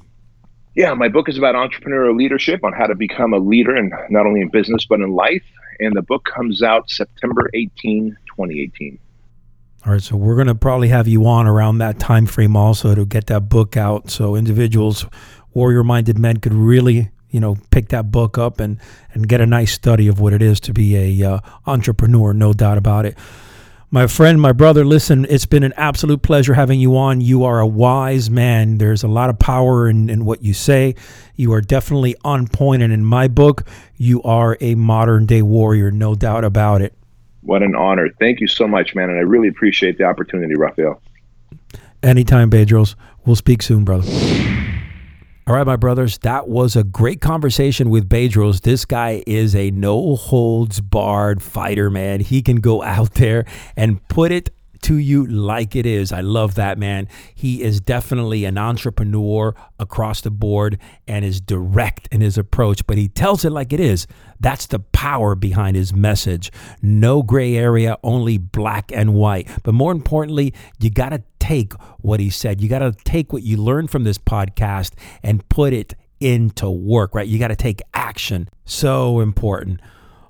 [0.75, 4.25] Yeah, my book is about entrepreneurial leadership on how to become a leader in not
[4.25, 5.43] only in business but in life.
[5.79, 8.99] And the book comes out September 18, 2018.
[9.85, 12.95] All right, so we're going to probably have you on around that time frame also
[12.95, 15.05] to get that book out so individuals,
[15.53, 18.79] warrior-minded men could really you know pick that book up and
[19.11, 22.53] and get a nice study of what it is to be a uh, entrepreneur no
[22.53, 23.17] doubt about it.
[23.91, 27.19] My friend my brother listen it's been an absolute pleasure having you on.
[27.19, 28.77] You are a wise man.
[28.77, 30.95] There's a lot of power in, in what you say.
[31.35, 33.67] You are definitely on point and in my book
[33.97, 36.93] you are a modern day warrior no doubt about it.
[37.41, 38.07] What an honor.
[38.17, 41.01] Thank you so much man and i really appreciate the opportunity rafael.
[42.01, 44.09] Anytime bedros we'll speak soon brother
[45.47, 48.61] all right, my brothers, that was a great conversation with Bedros.
[48.61, 52.21] This guy is a no holds barred fighter, man.
[52.21, 54.49] He can go out there and put it
[54.85, 56.11] to you like it is.
[56.11, 57.07] I love that, man.
[57.33, 60.77] He is definitely an entrepreneur across the board
[61.07, 64.05] and is direct in his approach, but he tells it like it is.
[64.39, 66.51] That's the power behind his message.
[66.83, 69.49] No gray area, only black and white.
[69.63, 72.61] But more importantly, you got to take what he said.
[72.61, 77.15] You got to take what you learned from this podcast and put it into work,
[77.15, 77.27] right?
[77.27, 78.49] You got to take action.
[78.65, 79.81] So important.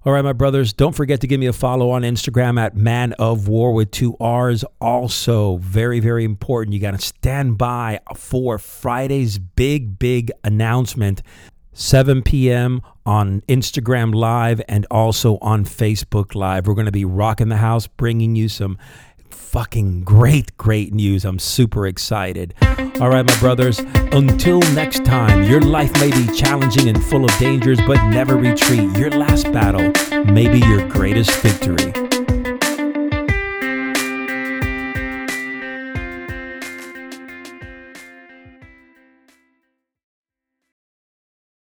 [0.06, 3.14] All right, my brothers, don't forget to give me a follow on Instagram at Man
[3.14, 4.64] of War with two R's.
[4.80, 11.24] Also, very, very important, you got to stand by for Friday's big, big announcement.
[11.74, 12.82] 7 p.m.
[13.06, 16.68] on Instagram Live and also on Facebook Live.
[16.68, 18.78] We're going to be rocking the house, bringing you some
[19.56, 21.24] fucking great, great news.
[21.24, 22.54] I'm super excited.
[23.00, 23.80] All right, my brothers,
[24.12, 28.98] until next time, your life may be challenging and full of dangers, but never retreat.
[28.98, 29.94] Your last battle
[30.26, 32.15] may be your greatest victory.